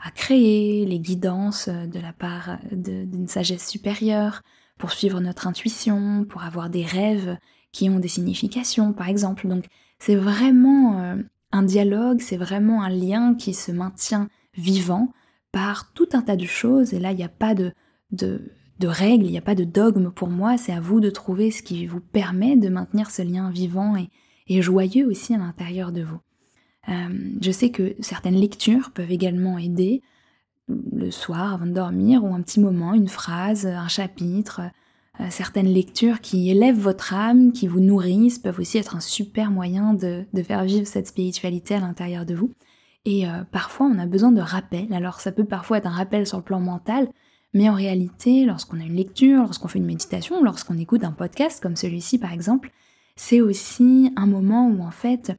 à 0.04 0.10
créer, 0.10 0.84
les 0.84 1.00
guidances 1.00 1.68
euh, 1.68 1.86
de 1.86 1.98
la 1.98 2.12
part 2.12 2.58
d'une 2.70 3.26
sagesse 3.26 3.66
supérieure, 3.66 4.42
pour 4.78 4.92
suivre 4.92 5.20
notre 5.20 5.46
intuition, 5.46 6.26
pour 6.28 6.42
avoir 6.42 6.68
des 6.68 6.84
rêves 6.84 7.38
qui 7.72 7.88
ont 7.88 7.98
des 7.98 8.08
significations, 8.08 8.92
par 8.92 9.08
exemple. 9.08 9.48
Donc 9.48 9.64
c'est 9.98 10.14
vraiment 10.14 11.00
euh, 11.00 11.16
un 11.52 11.62
dialogue, 11.62 12.20
c'est 12.20 12.36
vraiment 12.36 12.82
un 12.82 12.90
lien 12.90 13.34
qui 13.34 13.54
se 13.54 13.72
maintient 13.72 14.28
vivant 14.56 15.12
par 15.52 15.92
tout 15.92 16.08
un 16.12 16.20
tas 16.20 16.36
de 16.36 16.44
choses. 16.44 16.92
Et 16.92 17.00
là, 17.00 17.12
il 17.12 17.16
n'y 17.16 17.24
a 17.24 17.28
pas 17.28 17.54
de, 17.54 17.72
de, 18.10 18.40
règles, 18.82 19.24
il 19.24 19.30
n'y 19.30 19.38
a 19.38 19.42
pas 19.42 19.54
de 19.54 19.64
dogme 19.64 20.10
pour 20.10 20.28
moi. 20.28 20.58
C'est 20.58 20.72
à 20.72 20.80
vous 20.80 21.00
de 21.00 21.10
trouver 21.10 21.50
ce 21.50 21.62
qui 21.62 21.86
vous 21.86 22.00
permet 22.00 22.56
de 22.56 22.68
maintenir 22.68 23.10
ce 23.10 23.22
lien 23.22 23.50
vivant 23.50 23.94
et 24.46 24.62
joyeux 24.62 25.06
aussi 25.06 25.34
à 25.34 25.38
l'intérieur 25.38 25.92
de 25.92 26.02
vous. 26.02 26.20
Euh, 26.88 27.08
je 27.40 27.50
sais 27.50 27.70
que 27.70 27.94
certaines 28.00 28.34
lectures 28.34 28.90
peuvent 28.92 29.10
également 29.10 29.58
aider 29.58 30.02
le 30.68 31.10
soir 31.10 31.54
avant 31.54 31.66
de 31.66 31.72
dormir 31.72 32.24
ou 32.24 32.34
un 32.34 32.42
petit 32.42 32.60
moment, 32.60 32.94
une 32.94 33.08
phrase, 33.08 33.66
un 33.66 33.88
chapitre. 33.88 34.62
Euh, 35.20 35.26
certaines 35.30 35.68
lectures 35.68 36.20
qui 36.20 36.50
élèvent 36.50 36.78
votre 36.78 37.14
âme, 37.14 37.52
qui 37.52 37.68
vous 37.68 37.80
nourrissent, 37.80 38.38
peuvent 38.38 38.58
aussi 38.58 38.78
être 38.78 38.96
un 38.96 39.00
super 39.00 39.50
moyen 39.50 39.94
de, 39.94 40.24
faire 40.42 40.64
vivre 40.64 40.86
cette 40.86 41.06
spiritualité 41.06 41.74
à 41.74 41.80
l'intérieur 41.80 42.26
de 42.26 42.34
vous. 42.34 42.50
Et 43.04 43.28
euh, 43.28 43.44
parfois, 43.50 43.86
on 43.86 43.98
a 43.98 44.06
besoin 44.06 44.32
de 44.32 44.40
rappels. 44.40 44.92
Alors, 44.92 45.20
ça 45.20 45.30
peut 45.30 45.44
parfois 45.44 45.78
être 45.78 45.86
un 45.86 45.90
rappel 45.90 46.26
sur 46.26 46.38
le 46.38 46.44
plan 46.44 46.58
mental, 46.58 47.08
mais 47.52 47.68
en 47.68 47.74
réalité, 47.74 48.44
lorsqu'on 48.44 48.80
a 48.80 48.84
une 48.84 48.96
lecture, 48.96 49.42
lorsqu'on 49.42 49.68
fait 49.68 49.78
une 49.78 49.86
méditation, 49.86 50.42
lorsqu'on 50.42 50.78
écoute 50.78 51.04
un 51.04 51.12
podcast 51.12 51.62
comme 51.62 51.76
celui-ci 51.76 52.18
par 52.18 52.32
exemple, 52.32 52.70
c'est 53.14 53.40
aussi 53.40 54.10
un 54.16 54.26
moment 54.26 54.68
où 54.68 54.82
en 54.82 54.90
fait, 54.90 55.36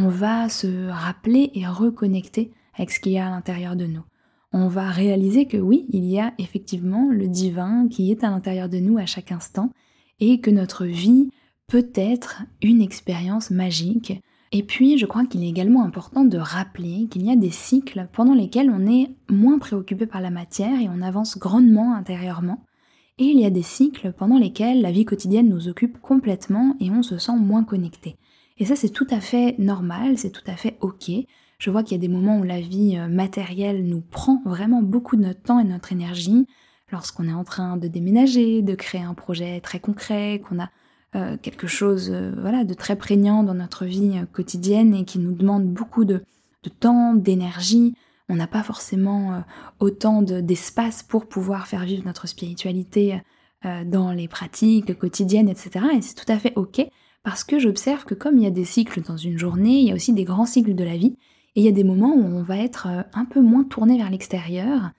on 0.00 0.06
va 0.06 0.48
se 0.48 0.88
rappeler 0.88 1.50
et 1.54 1.66
reconnecter 1.66 2.52
avec 2.74 2.92
ce 2.92 3.00
qu'il 3.00 3.12
y 3.12 3.18
a 3.18 3.26
à 3.26 3.30
l'intérieur 3.30 3.74
de 3.74 3.86
nous. 3.86 4.04
On 4.52 4.68
va 4.68 4.90
réaliser 4.90 5.46
que 5.46 5.56
oui, 5.56 5.86
il 5.88 6.04
y 6.04 6.20
a 6.20 6.34
effectivement 6.38 7.10
le 7.10 7.26
divin 7.26 7.88
qui 7.88 8.12
est 8.12 8.22
à 8.22 8.30
l'intérieur 8.30 8.68
de 8.68 8.78
nous 8.78 8.96
à 8.98 9.06
chaque 9.06 9.32
instant 9.32 9.72
et 10.20 10.40
que 10.40 10.52
notre 10.52 10.84
vie 10.84 11.30
peut 11.66 11.90
être 11.96 12.44
une 12.62 12.80
expérience 12.80 13.50
magique. 13.50 14.22
Et 14.52 14.62
puis, 14.62 14.98
je 14.98 15.06
crois 15.06 15.26
qu'il 15.26 15.42
est 15.42 15.48
également 15.48 15.82
important 15.82 16.24
de 16.24 16.38
rappeler 16.38 17.08
qu'il 17.10 17.26
y 17.26 17.32
a 17.32 17.36
des 17.36 17.50
cycles 17.50 18.08
pendant 18.12 18.34
lesquels 18.34 18.70
on 18.70 18.86
est 18.86 19.10
moins 19.28 19.58
préoccupé 19.58 20.06
par 20.06 20.20
la 20.20 20.30
matière 20.30 20.80
et 20.80 20.88
on 20.88 21.02
avance 21.02 21.38
grandement 21.38 21.94
intérieurement. 21.94 22.64
Et 23.18 23.24
il 23.24 23.40
y 23.40 23.44
a 23.44 23.50
des 23.50 23.62
cycles 23.62 24.12
pendant 24.12 24.38
lesquels 24.38 24.80
la 24.80 24.92
vie 24.92 25.04
quotidienne 25.04 25.48
nous 25.48 25.66
occupe 25.66 26.00
complètement 26.00 26.76
et 26.78 26.88
on 26.88 27.02
se 27.02 27.18
sent 27.18 27.36
moins 27.36 27.64
connecté. 27.64 28.16
Et 28.58 28.64
ça, 28.64 28.76
c'est 28.76 28.88
tout 28.88 29.06
à 29.10 29.20
fait 29.20 29.54
normal, 29.58 30.18
c'est 30.18 30.30
tout 30.30 30.42
à 30.46 30.56
fait 30.56 30.76
ok. 30.80 31.10
Je 31.58 31.70
vois 31.70 31.82
qu'il 31.82 31.92
y 31.92 32.00
a 32.00 32.06
des 32.06 32.12
moments 32.12 32.38
où 32.38 32.44
la 32.44 32.60
vie 32.60 32.96
euh, 32.96 33.08
matérielle 33.08 33.84
nous 33.86 34.00
prend 34.00 34.42
vraiment 34.44 34.82
beaucoup 34.82 35.16
de 35.16 35.22
notre 35.22 35.42
temps 35.42 35.58
et 35.58 35.64
notre 35.64 35.92
énergie. 35.92 36.46
Lorsqu'on 36.90 37.28
est 37.28 37.32
en 37.32 37.44
train 37.44 37.76
de 37.76 37.88
déménager, 37.88 38.62
de 38.62 38.74
créer 38.74 39.02
un 39.02 39.14
projet 39.14 39.60
très 39.60 39.80
concret, 39.80 40.40
qu'on 40.40 40.60
a 40.60 40.70
euh, 41.14 41.36
quelque 41.36 41.66
chose 41.66 42.10
euh, 42.12 42.32
voilà, 42.40 42.64
de 42.64 42.74
très 42.74 42.96
prégnant 42.96 43.42
dans 43.42 43.54
notre 43.54 43.84
vie 43.84 44.20
quotidienne 44.32 44.94
et 44.94 45.04
qui 45.04 45.18
nous 45.18 45.32
demande 45.32 45.66
beaucoup 45.66 46.04
de, 46.04 46.22
temps, 46.80 47.14
d'énergie. 47.14 47.94
On 48.28 48.36
n'a 48.36 48.46
pas 48.46 48.62
forcément 48.62 49.42
autant 49.80 50.20
d'espace 50.20 51.02
pour 51.02 51.26
pouvoir 51.26 51.66
faire 51.66 51.84
vivre 51.84 52.04
notre 52.04 52.28
spiritualité 52.28 53.22
dans 53.86 54.12
les 54.12 54.28
pratiques 54.28 54.98
quotidiennes, 54.98 55.48
etc. 55.48 55.86
Et 55.96 56.02
c'est 56.02 56.14
tout 56.14 56.30
à 56.30 56.38
fait 56.38 56.52
ok 56.54 56.86
parce 57.22 57.44
que 57.44 57.58
j'observe 57.58 58.04
que 58.04 58.14
comme 58.14 58.38
il 58.38 58.44
y 58.44 58.46
a 58.46 58.50
des 58.50 58.64
cycles 58.64 59.02
dans 59.02 59.16
une 59.16 59.38
journée, 59.38 59.80
il 59.80 59.88
y 59.88 59.92
a 59.92 59.94
aussi 59.94 60.12
des 60.12 60.24
grands 60.24 60.46
cycles 60.46 60.74
de 60.74 60.84
la 60.84 60.96
vie, 60.96 61.16
et 61.56 61.60
il 61.60 61.64
y 61.64 61.68
a 61.68 61.72
des 61.72 61.84
moments 61.84 62.14
où 62.14 62.24
on 62.24 62.42
va 62.42 62.58
être 62.58 62.86
euh, 62.88 63.02
un 63.12 63.24
peu 63.24 63.40
moins 63.40 63.64
tourné 63.64 63.96
vers 63.96 64.10
l'extérieur, 64.10 64.90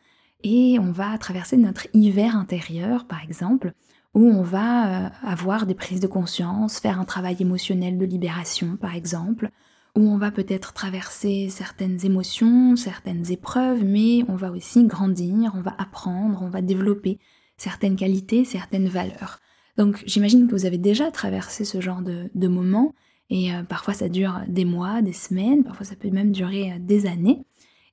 et 0.43 0.77
on 0.79 0.91
va 0.91 1.17
traverser 1.17 1.57
notre 1.57 1.87
hiver 1.93 2.35
intérieur, 2.35 3.05
par 3.05 3.23
exemple, 3.23 3.73
où 4.13 4.25
on 4.25 4.41
va 4.41 5.05
euh, 5.05 5.09
avoir 5.23 5.65
des 5.65 5.75
prises 5.75 5.99
de 5.99 6.07
conscience, 6.07 6.79
faire 6.79 6.99
un 6.99 7.05
travail 7.05 7.37
émotionnel 7.39 7.97
de 7.97 8.05
libération, 8.05 8.77
par 8.77 8.95
exemple, 8.95 9.49
où 9.95 10.01
on 10.01 10.17
va 10.17 10.31
peut-être 10.31 10.73
traverser 10.73 11.49
certaines 11.49 12.05
émotions, 12.05 12.75
certaines 12.75 13.31
épreuves, 13.31 13.83
mais 13.83 14.23
on 14.27 14.35
va 14.35 14.51
aussi 14.51 14.85
grandir, 14.85 15.53
on 15.55 15.61
va 15.61 15.75
apprendre, 15.77 16.41
on 16.41 16.49
va 16.49 16.61
développer 16.61 17.19
certaines 17.57 17.95
qualités, 17.95 18.45
certaines 18.45 18.87
valeurs. 18.87 19.39
Donc 19.79 20.03
j'imagine 20.05 20.45
que 20.45 20.51
vous 20.51 20.65
avez 20.65 20.77
déjà 20.77 21.09
traversé 21.09 21.63
ce 21.63 21.79
genre 21.79 22.01
de, 22.01 22.47
moments, 22.49 22.93
et 23.29 23.53
euh, 23.53 23.63
parfois 23.63 23.93
ça 23.93 24.09
dure 24.09 24.41
des 24.49 24.65
mois, 24.65 25.01
des 25.01 25.13
semaines, 25.13 25.63
parfois 25.63 25.85
ça 25.85 25.95
peut 25.95 26.09
même 26.09 26.33
durer 26.33 26.73
euh, 26.73 26.75
des 26.81 27.05
années. 27.05 27.45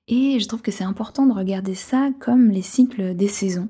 Et 0.09 0.41
je 0.41 0.49
trouve 0.49 0.63
que 0.63 0.73
c'est 0.73 0.83
important 0.83 1.27
de 1.27 1.33
regarder 1.33 1.77
ça 1.77 2.11
comme 2.19 2.51
les 2.51 2.63
cycles 2.63 3.15
des 3.15 3.29
saisons. 3.29 3.69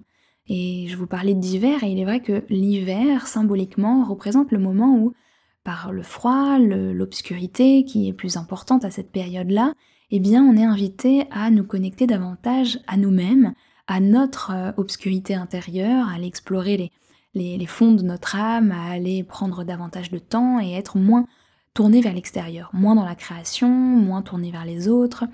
Et 0.48 0.87
je 0.88 0.96
vous 0.96 1.07
parlais 1.07 1.35
d'hiver, 1.35 1.85
et 1.85 1.90
il 1.90 1.98
est 1.98 2.07
vrai 2.07 2.20
que 2.20 2.42
l'hiver, 2.48 3.26
symboliquement, 3.26 4.02
représente 4.02 4.50
le 4.50 4.61
moment 4.61 4.96
où, 4.96 5.12
par 5.62 5.92
le 5.92 6.02
froid, 6.02 6.59
l'obscurité 6.59 7.85
qui 7.85 8.09
est 8.09 8.14
plus 8.14 8.38
importante 8.38 8.87
à 8.87 8.90
cette 8.90 9.12
période-là, 9.12 9.74
eh 10.11 10.20
bien 10.20 10.42
on 10.42 10.57
est 10.57 10.64
invité 10.64 11.24
à 11.31 11.50
nous 11.50 11.64
connecter 11.64 12.07
davantage 12.07 12.79
à 12.87 12.96
nous-mêmes, 12.96 13.52
à 13.87 14.00
notre 14.00 14.52
euh, 14.55 14.72
obscurité 14.79 15.35
intérieure, 15.35 16.09
à 16.09 16.14
aller 16.14 16.29
explorer 16.29 16.90
les, 17.37 17.66
fonds 17.66 17.92
de 17.92 18.03
notre 18.03 18.37
âme, 18.37 18.72
à 18.72 18.90
aller 18.92 19.22
prendre 19.22 19.64
davantage 19.64 20.11
de 20.11 20.18
temps 20.18 20.61
et 20.61 20.72
être 20.72 20.96
moins 20.96 21.27
tourné 21.75 22.01
vers 22.01 22.14
l'extérieur, 22.14 22.70
moins 22.72 22.94
dans 22.94 23.05
la 23.05 23.14
création, 23.14 23.68
moins 23.68 24.22
tourné 24.22 24.51
vers 24.51 24.64
les 24.64 24.88
autres. 24.88 25.25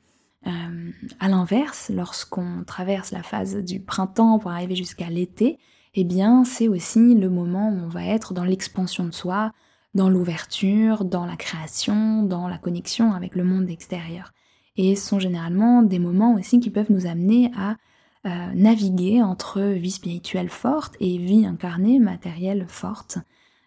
Euh, 0.46 0.90
à 1.20 1.28
l'inverse, 1.28 1.90
lorsqu'on 1.94 2.64
traverse 2.66 3.12
la 3.12 3.22
phase 3.22 3.56
du 3.56 3.78
printemps 3.80 4.40
pour 4.40 4.50
arriver 4.50 4.74
jusqu'à 4.74 5.08
l'été, 5.08 5.58
eh 5.94 6.04
bien 6.04 6.44
c'est 6.44 6.66
aussi 6.66 7.14
le 7.14 7.30
moment 7.30 7.68
où 7.68 7.84
on 7.84 7.88
va 7.88 8.04
être 8.04 8.34
dans 8.34 8.44
l'expansion 8.44 9.04
de 9.04 9.12
soi, 9.12 9.52
dans 9.94 10.08
l'ouverture, 10.08 11.04
dans 11.04 11.26
la 11.26 11.36
création, 11.36 12.24
dans 12.24 12.48
la 12.48 12.58
connexion 12.58 13.12
avec 13.12 13.36
le 13.36 13.44
monde 13.44 13.70
extérieur. 13.70 14.32
Et 14.76 14.96
ce 14.96 15.06
sont 15.06 15.20
généralement 15.20 15.82
des 15.82 15.98
moments 15.98 16.34
aussi 16.34 16.58
qui 16.58 16.70
peuvent 16.70 16.90
nous 16.90 17.06
amener 17.06 17.52
à 17.56 17.76
euh, 18.24 18.52
naviguer 18.54 19.20
entre 19.20 19.60
vie 19.60 19.90
spirituelle 19.90 20.48
forte 20.48 20.94
et 21.00 21.18
vie 21.18 21.44
incarnée 21.44 21.98
matérielle 21.98 22.66
forte. 22.68 23.18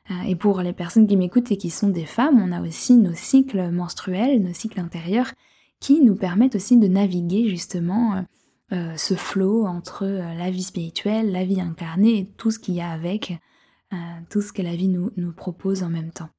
Euh, 0.10 0.22
et 0.28 0.38
pour 0.38 0.62
les 0.62 0.72
personnes 0.72 1.08
qui 1.08 1.18
m'écoutent 1.18 1.52
et 1.52 1.58
qui 1.58 1.70
sont 1.70 1.90
des 1.90 2.06
femmes, 2.06 2.42
on 2.42 2.54
a 2.54 2.62
aussi 2.62 2.96
nos 2.96 3.14
cycles 3.14 3.70
menstruels, 3.72 4.42
nos 4.42 4.54
cycles 4.54 4.80
intérieurs, 4.80 5.34
qui 5.82 6.00
nous 6.00 6.16
permettent 6.16 6.56
aussi 6.56 6.78
de 6.78 6.88
naviguer 6.88 7.50
justement 7.50 8.24
euh, 8.72 8.96
ce 8.96 9.16
flot 9.16 9.66
entre 9.66 10.06
la 10.06 10.50
vie 10.50 10.64
spirituelle, 10.64 11.34
la 11.34 11.44
vie 11.44 11.60
incarnée 11.60 12.20
et 12.20 12.26
tout 12.26 12.50
ce 12.50 12.60
qu'il 12.60 12.76
y 12.76 12.82
a 12.82 12.92
avec, 12.92 13.38
tout 14.30 14.42
ce 14.42 14.52
que 14.52 14.62
la 14.62 14.76
vie 14.76 14.88
nous, 14.88 15.12
nous 15.16 15.32
propose 15.32 15.84
en 15.84 15.90
même 15.90 16.12
temps. 16.12 16.30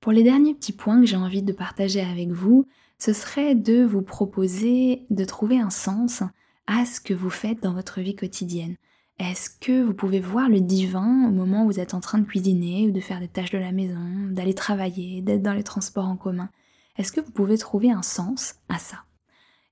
Pour 0.00 0.12
les 0.12 0.22
derniers 0.22 0.54
petits 0.54 0.72
points 0.72 1.00
que 1.00 1.06
j'ai 1.06 1.16
envie 1.16 1.42
de 1.42 1.52
partager 1.52 2.00
avec 2.00 2.30
vous, 2.30 2.66
ce 2.98 3.12
serait 3.12 3.54
de 3.54 3.84
vous 3.84 4.02
proposer 4.02 5.04
de 5.10 5.24
trouver 5.24 5.58
un 5.58 5.70
sens 5.70 6.22
à 6.66 6.84
ce 6.84 7.00
que 7.00 7.14
vous 7.14 7.30
faites 7.30 7.62
dans 7.62 7.74
votre 7.74 8.00
vie 8.00 8.14
quotidienne. 8.14 8.76
Est-ce 9.18 9.48
que 9.48 9.82
vous 9.82 9.94
pouvez 9.94 10.20
voir 10.20 10.48
le 10.48 10.60
divin 10.60 11.26
au 11.28 11.30
moment 11.30 11.64
où 11.64 11.66
vous 11.66 11.80
êtes 11.80 11.94
en 11.94 12.00
train 12.00 12.18
de 12.18 12.26
cuisiner 12.26 12.88
ou 12.88 12.90
de 12.90 13.00
faire 13.00 13.20
des 13.20 13.28
tâches 13.28 13.52
de 13.52 13.58
la 13.58 13.70
maison, 13.70 14.00
d'aller 14.30 14.54
travailler, 14.54 15.22
d'être 15.22 15.42
dans 15.42 15.52
les 15.52 15.62
transports 15.62 16.08
en 16.08 16.16
commun? 16.16 16.50
Est-ce 16.96 17.12
que 17.12 17.20
vous 17.20 17.30
pouvez 17.30 17.58
trouver 17.58 17.90
un 17.90 18.02
sens 18.02 18.56
à 18.68 18.78
ça? 18.78 19.04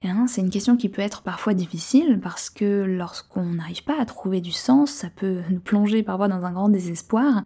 Hein, 0.05 0.27
C'est 0.29 0.41
une 0.41 0.51
question 0.51 0.77
qui 0.77 0.89
peut 0.89 1.03
être 1.03 1.23
parfois 1.23 1.55
difficile 1.55 2.21
parce 2.23 2.51
que 2.51 2.85
lorsqu'on 2.85 3.45
n'arrive 3.45 3.85
pas 3.85 4.01
à 4.01 4.05
trouver 4.05 4.41
du 4.41 4.53
sens, 4.53 4.91
ça 4.91 5.11
peut 5.11 5.43
nous 5.51 5.61
plonger 5.61 6.03
parfois 6.03 6.29
dans 6.29 6.45
un 6.45 6.53
grand 6.53 6.69
désespoir. 6.69 7.43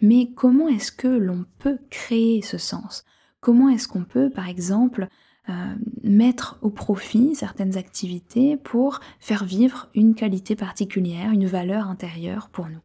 Mais 0.00 0.32
comment 0.34 0.68
est-ce 0.68 0.92
que 0.92 1.08
l'on 1.08 1.44
peut 1.58 1.78
créer 1.90 2.42
ce 2.42 2.58
sens? 2.58 3.04
Comment 3.40 3.68
est-ce 3.68 3.88
qu'on 3.88 4.04
peut, 4.04 4.30
par 4.30 4.48
exemple, 4.48 5.08
euh, 5.50 5.74
mettre 6.02 6.58
au 6.62 6.70
profit 6.70 7.34
certaines 7.34 7.76
activités 7.76 8.56
pour 8.56 9.00
faire 9.18 9.44
vivre 9.44 9.88
une 9.94 10.14
qualité 10.14 10.54
particulière, 10.54 11.32
une 11.32 11.46
valeur 11.46 11.88
intérieure 11.88 12.48
pour 12.50 12.68
nous. 12.68 12.80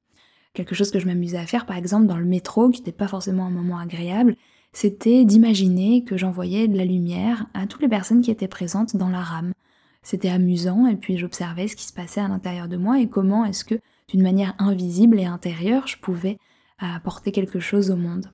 Quelque 0.53 0.73
chose 0.73 0.89
que 0.89 0.99
je 0.99 1.05
m'amusais 1.05 1.37
à 1.37 1.45
faire 1.45 1.65
par 1.65 1.77
exemple 1.77 2.07
dans 2.07 2.17
le 2.17 2.25
métro, 2.25 2.69
qui 2.69 2.81
n'était 2.81 2.91
pas 2.91 3.07
forcément 3.07 3.45
un 3.45 3.51
moment 3.51 3.77
agréable, 3.77 4.35
c'était 4.73 5.25
d'imaginer 5.25 6.03
que 6.03 6.17
j'envoyais 6.17 6.67
de 6.67 6.77
la 6.77 6.85
lumière 6.85 7.45
à 7.53 7.67
toutes 7.67 7.81
les 7.81 7.87
personnes 7.87 8.21
qui 8.21 8.31
étaient 8.31 8.47
présentes 8.47 8.97
dans 8.97 9.09
la 9.09 9.21
rame. 9.21 9.53
C'était 10.01 10.29
amusant 10.29 10.87
et 10.87 10.95
puis 10.95 11.17
j'observais 11.17 11.67
ce 11.67 11.75
qui 11.75 11.85
se 11.85 11.93
passait 11.93 12.21
à 12.21 12.27
l'intérieur 12.27 12.67
de 12.67 12.77
moi 12.77 12.99
et 12.99 13.07
comment 13.07 13.45
est-ce 13.45 13.63
que 13.63 13.79
d'une 14.09 14.23
manière 14.23 14.55
invisible 14.59 15.19
et 15.19 15.25
intérieure 15.25 15.87
je 15.87 15.97
pouvais 15.97 16.37
apporter 16.79 17.31
quelque 17.31 17.59
chose 17.59 17.91
au 17.91 17.95
monde. 17.95 18.31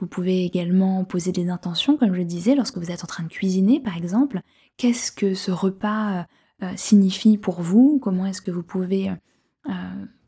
Vous 0.00 0.06
pouvez 0.08 0.44
également 0.44 1.04
poser 1.04 1.30
des 1.30 1.48
intentions, 1.48 1.96
comme 1.96 2.14
je 2.14 2.22
disais, 2.22 2.54
lorsque 2.54 2.78
vous 2.78 2.90
êtes 2.90 3.04
en 3.04 3.06
train 3.06 3.22
de 3.22 3.28
cuisiner, 3.28 3.80
par 3.80 3.96
exemple. 3.96 4.40
Qu'est-ce 4.76 5.12
que 5.12 5.34
ce 5.34 5.52
repas 5.52 6.12
euh, 6.12 6.22
euh, 6.64 6.72
signifie 6.76 7.38
pour 7.38 7.62
vous? 7.62 8.00
Comment 8.02 8.26
est-ce 8.26 8.42
que 8.42 8.50
vous 8.50 8.64
pouvez 8.64 9.10
euh, 9.10 9.72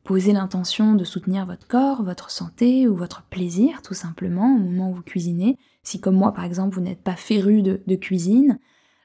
poser 0.05 0.33
l'intention 0.33 0.95
de 0.95 1.03
soutenir 1.03 1.47
votre 1.47 1.67
corps, 1.67 2.05
votre 2.05 2.31
santé 2.31 2.87
ou 2.87 2.95
votre 2.95 3.25
plaisir, 3.25 3.83
tout 3.83 3.95
simplement, 3.95 4.55
au 4.55 4.59
moment 4.59 4.91
où 4.91 4.95
vous 4.95 5.03
cuisinez? 5.03 5.59
Si, 5.83 6.01
comme 6.01 6.15
moi, 6.15 6.33
par 6.33 6.45
exemple, 6.45 6.77
vous 6.77 6.81
n'êtes 6.81 7.03
pas 7.03 7.17
féru 7.17 7.63
de, 7.63 7.97
cuisine, 7.97 8.61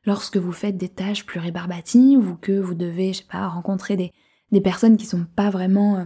lorsque 0.06 0.38
vous 0.38 0.52
faites 0.52 0.78
des 0.78 0.89
tâches 0.89 1.26
plus 1.26 1.39
rébarbatives 1.39 2.30
ou 2.30 2.36
que 2.36 2.60
vous 2.60 2.76
devez, 2.76 3.13
je 3.13 3.19
sais 3.19 3.28
pas, 3.30 3.47
rencontrer 3.47 3.95
des, 3.95 4.12
des 4.52 4.62
personnes 4.62 4.97
qui 4.97 5.06
sont 5.08 5.26
pas 5.36 5.50
vraiment 5.50 6.06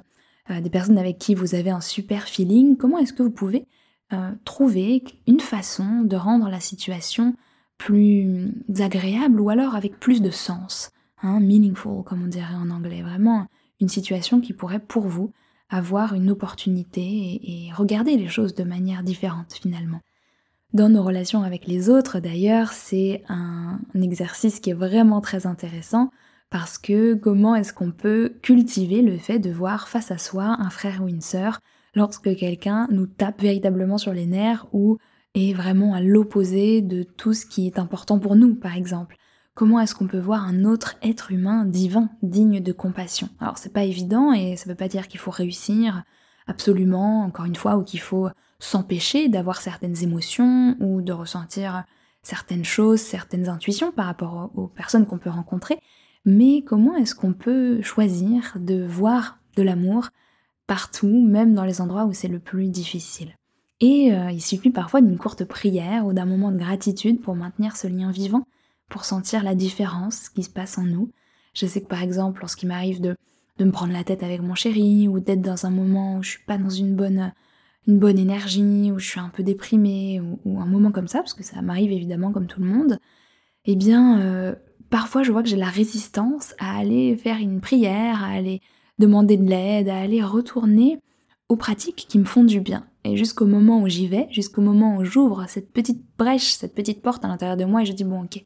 des 0.49 0.69
personnes 0.69 0.99
avec 0.99 1.17
qui 1.17 1.33
vous 1.33 1.55
avez 1.55 1.71
un 1.71 1.81
super 1.81 2.23
feeling, 2.23 2.77
comment 2.77 2.99
est-ce 2.99 3.13
que 3.13 3.23
vous 3.23 3.31
pouvez 3.31 3.65
euh, 4.13 4.31
trouver 4.43 5.03
une 5.27 5.39
façon 5.39 6.01
de 6.01 6.15
rendre 6.15 6.49
la 6.49 6.59
situation 6.59 7.35
plus 7.77 8.51
agréable 8.79 9.39
ou 9.39 9.49
alors 9.49 9.75
avec 9.75 9.99
plus 9.99 10.21
de 10.21 10.31
sens. 10.31 10.91
hein, 11.21 11.39
meaningful 11.39 12.03
comme 12.03 12.23
on 12.23 12.27
dirait 12.27 12.55
en 12.55 12.69
anglais, 12.69 13.01
vraiment 13.01 13.47
une 13.81 13.89
situation 13.89 14.41
qui 14.41 14.53
pourrait 14.53 14.79
pour 14.79 15.07
vous 15.07 15.31
avoir 15.69 16.13
une 16.13 16.29
opportunité 16.29 17.01
et, 17.01 17.71
regarder 17.73 18.17
les 18.17 18.27
choses 18.27 18.53
de 18.53 18.63
manière 18.63 19.03
différente 19.03 19.53
finalement. 19.53 20.01
Dans 20.73 20.89
nos 20.89 21.03
relations 21.03 21.43
avec 21.43 21.67
les 21.67 21.89
autres 21.89 22.19
d'ailleurs, 22.19 22.71
c'est 22.71 23.23
un, 23.27 23.79
exercice 23.95 24.59
qui 24.59 24.69
est 24.69 24.73
vraiment 24.73 25.21
très 25.21 25.47
intéressant 25.47 26.11
parce 26.49 26.77
que 26.77 27.15
comment 27.15 27.55
est-ce 27.55 27.73
qu'on 27.73 27.91
peut 27.91 28.33
cultiver 28.41 29.01
le 29.01 29.17
fait 29.17 29.39
de 29.39 29.51
voir 29.51 29.87
face 29.87 30.11
à 30.11 30.17
soi 30.17 30.55
un 30.59 30.69
frère 30.69 31.01
ou 31.01 31.07
une 31.07 31.21
sœur 31.21 31.59
lorsque 31.95 32.35
quelqu'un 32.35 32.87
nous 32.91 33.07
tape 33.07 33.41
véritablement 33.41 33.97
sur 33.97 34.13
les 34.13 34.25
nerfs 34.25 34.67
ou 34.73 34.97
est 35.33 35.53
vraiment 35.53 35.93
à 35.93 36.01
l'opposé 36.01 36.81
de 36.81 37.03
tout 37.03 37.33
ce 37.33 37.45
qui 37.45 37.67
est 37.67 37.79
important 37.79 38.19
pour 38.19 38.35
nous 38.35 38.55
par 38.55 38.75
exemple. 38.75 39.17
Comment 39.53 39.79
est-ce 39.79 39.95
qu'on 39.95 40.07
peut 40.07 40.19
voir 40.19 40.43
un 40.43 40.65
autre 40.65 40.97
être 41.01 41.31
humain 41.31 41.65
divin, 41.65 42.09
digne 42.21 42.61
de 42.61 42.71
compassion? 42.73 43.29
Alors 43.39 43.57
c'est 43.57 43.71
pas 43.71 43.83
évident 43.83 44.33
et 44.33 44.57
ça 44.57 44.69
veut 44.69 44.75
pas 44.75 44.89
dire 44.89 45.07
qu'il 45.07 45.19
faut 45.19 45.31
réussir 45.31 46.03
absolument, 46.47 47.23
encore 47.23 47.45
une 47.45 47.55
fois, 47.55 47.77
ou 47.77 47.83
qu'il 47.83 48.01
faut 48.01 48.29
s'empêcher 48.59 49.29
d'avoir 49.29 49.61
certaines 49.61 50.03
émotions 50.03 50.75
ou 50.79 51.01
de 51.01 51.11
ressentir 51.11 51.85
certaines 52.21 52.65
choses, 52.65 52.99
certaines 52.99 53.49
intuitions 53.49 53.91
par 53.91 54.05
rapport 54.05 54.51
aux 54.55 54.67
personnes 54.67 55.05
qu'on 55.05 55.17
peut 55.17 55.29
rencontrer, 55.29 55.79
mais 56.25 56.63
comment 56.65 56.95
est-ce 56.95 57.15
qu'on 57.15 57.33
peut 57.33 57.81
choisir 57.81 58.57
de 58.59 58.83
voir 58.83 59.39
de 59.55 59.63
l'amour 59.63 60.09
partout, 60.67 61.21
même 61.21 61.53
dans 61.53 61.63
les 61.63 61.81
endroits 61.81 62.05
où 62.05 62.13
c'est 62.13 62.27
le 62.27 62.39
plus 62.39 62.69
difficile 62.69 63.35
Et 63.79 64.13
euh, 64.13 64.31
il 64.31 64.41
suffit 64.41 64.71
parfois 64.71 65.01
d'une 65.01 65.17
courte 65.17 65.45
prière 65.45 66.05
ou 66.05 66.13
d'un 66.13 66.25
moment 66.25 66.51
de 66.51 66.57
gratitude 66.57 67.21
pour 67.21 67.35
maintenir 67.35 67.77
ce 67.77 67.87
lien 67.87 68.11
vivant 68.11 68.43
pour 68.89 69.05
sentir 69.05 69.43
la 69.43 69.55
différence 69.55 70.29
qui 70.29 70.43
se 70.43 70.49
passe 70.49 70.77
en 70.77 70.83
nous. 70.83 71.09
Je 71.53 71.65
sais 71.65 71.81
que 71.81 71.87
par 71.87 72.03
exemple, 72.03 72.41
lorsqu'il 72.41 72.67
m'arrive 72.67 73.01
de, 73.01 73.15
de 73.57 73.65
me 73.65 73.71
prendre 73.71 73.93
la 73.93 74.03
tête 74.03 74.23
avec 74.23 74.41
mon 74.41 74.55
chéri 74.55 75.07
ou 75.07 75.19
d'être 75.19 75.41
dans 75.41 75.65
un 75.65 75.71
moment 75.71 76.17
où 76.17 76.23
je 76.23 76.31
suis 76.31 76.43
pas 76.45 76.57
dans 76.57 76.69
une 76.69 76.95
bonne 76.95 77.31
une 77.87 77.99
bonne 77.99 78.17
énergie, 78.17 78.91
où 78.91 78.99
je 78.99 79.07
suis 79.07 79.19
un 79.19 79.29
peu 79.29 79.43
déprimée, 79.43 80.19
ou, 80.43 80.59
un 80.59 80.65
moment 80.65 80.91
comme 80.91 81.07
ça, 81.07 81.19
parce 81.19 81.33
que 81.33 81.43
ça 81.43 81.61
m'arrive 81.61 81.91
évidemment 81.91 82.31
comme 82.31 82.47
tout 82.47 82.59
le 82.59 82.67
monde, 82.67 82.99
eh 83.65 83.75
bien, 83.75 84.19
euh, 84.21 84.55
parfois 84.89 85.23
je 85.23 85.31
vois 85.31 85.43
que 85.43 85.49
j'ai 85.49 85.55
la 85.55 85.69
résistance 85.69 86.55
à 86.57 86.77
aller 86.77 87.15
faire 87.15 87.37
une 87.37 87.61
prière, 87.61 88.23
à 88.23 88.29
aller 88.29 88.61
demander 88.99 89.37
de 89.37 89.47
l'aide, 89.47 89.89
à 89.89 89.97
aller 89.97 90.23
retourner 90.23 90.99
aux 91.49 91.57
pratiques 91.57 92.05
qui 92.07 92.19
me 92.19 92.25
font 92.25 92.43
du 92.43 92.59
bien. 92.59 92.87
Et 93.03 93.17
jusqu'au 93.17 93.45
moment 93.45 93.81
où 93.81 93.87
j'y 93.87 94.07
vais, 94.07 94.27
jusqu'au 94.31 94.61
moment 94.61 94.97
où 94.97 95.03
j'ouvre 95.03 95.45
cette 95.47 95.71
petite 95.71 96.03
brèche, 96.17 96.53
cette 96.53 96.73
petite 96.73 97.01
porte 97.01 97.23
à 97.23 97.27
l'intérieur 97.27 97.57
de 97.57 97.65
moi, 97.65 97.83
et 97.83 97.85
je 97.85 97.93
dis 97.93 98.03
bon 98.03 98.23
ok, 98.23 98.43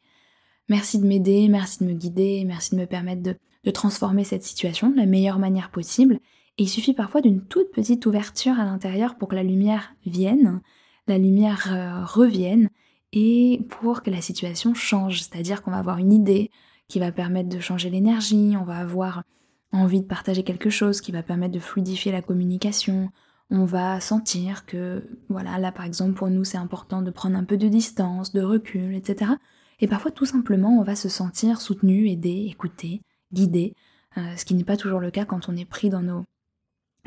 Merci 0.70 1.00
de 1.00 1.04
m'aider, 1.04 1.48
merci 1.48 1.82
de 1.82 1.88
me 1.88 1.94
guider, 1.94 2.44
merci 2.46 2.76
de 2.76 2.80
me 2.80 2.86
permettre 2.86 3.22
de, 3.22 3.36
transformer 3.72 4.22
cette 4.22 4.44
situation 4.44 4.88
de 4.88 4.96
la 4.96 5.04
meilleure 5.04 5.40
manière 5.40 5.70
possible. 5.70 6.20
Et 6.58 6.62
il 6.62 6.68
suffit 6.68 6.94
parfois 6.94 7.20
d'une 7.20 7.44
toute 7.44 7.72
petite 7.72 8.06
ouverture 8.06 8.58
à 8.58 8.64
l'intérieur 8.64 9.16
pour 9.16 9.26
que 9.26 9.34
la 9.34 9.42
lumière 9.42 9.92
vienne, 10.06 10.62
la 11.08 11.18
lumière 11.18 11.72
euh, 11.72 12.04
revienne 12.04 12.70
et 13.12 13.66
pour 13.68 14.02
que 14.02 14.10
la 14.10 14.20
situation 14.20 14.72
change. 14.72 15.22
C'est-à-dire 15.22 15.62
qu'on 15.62 15.72
va 15.72 15.78
avoir 15.78 15.98
une 15.98 16.12
idée 16.12 16.52
qui 16.86 17.00
va 17.00 17.10
permettre 17.10 17.48
de 17.48 17.58
changer 17.58 17.90
l'énergie, 17.90 18.54
on 18.56 18.64
va 18.64 18.76
avoir 18.76 19.24
envie 19.72 20.00
de 20.00 20.06
partager 20.06 20.42
quelque 20.42 20.70
chose 20.70 21.00
qui 21.00 21.12
va 21.12 21.22
permettre 21.22 21.54
de 21.54 21.60
fluidifier 21.60 22.12
la 22.12 22.22
communication, 22.22 23.10
on 23.50 23.64
va 23.64 24.00
sentir 24.00 24.66
que, 24.66 25.04
voilà, 25.28 25.58
là 25.58 25.72
par 25.72 25.84
exemple 25.84 26.14
pour 26.14 26.28
nous 26.28 26.44
c'est 26.44 26.58
important 26.58 27.02
de 27.02 27.10
prendre 27.10 27.36
un 27.36 27.44
peu 27.44 27.56
de 27.56 27.68
distance, 27.68 28.32
de 28.32 28.42
recul, 28.42 28.94
etc. 28.94 29.32
Et 29.80 29.86
parfois, 29.86 30.10
tout 30.10 30.26
simplement, 30.26 30.78
on 30.78 30.82
va 30.82 30.94
se 30.94 31.08
sentir 31.08 31.60
soutenu, 31.60 32.08
aidé, 32.10 32.46
écouté, 32.48 33.02
guidé, 33.32 33.74
euh, 34.18 34.36
ce 34.36 34.44
qui 34.44 34.54
n'est 34.54 34.64
pas 34.64 34.76
toujours 34.76 35.00
le 35.00 35.10
cas 35.10 35.24
quand 35.24 35.48
on 35.48 35.56
est 35.56 35.64
pris 35.64 35.88
dans 35.88 36.02
nos, 36.02 36.24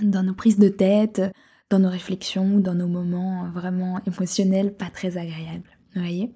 dans 0.02 0.24
nos 0.24 0.34
prises 0.34 0.58
de 0.58 0.70
tête, 0.70 1.22
dans 1.70 1.80
nos 1.80 1.90
réflexions, 1.90 2.60
dans 2.60 2.76
nos 2.76 2.88
moments 2.88 3.50
vraiment 3.52 4.02
émotionnels 4.06 4.76
pas 4.76 4.90
très 4.90 5.18
agréables. 5.18 5.78
Vous 5.94 6.02
voyez? 6.02 6.34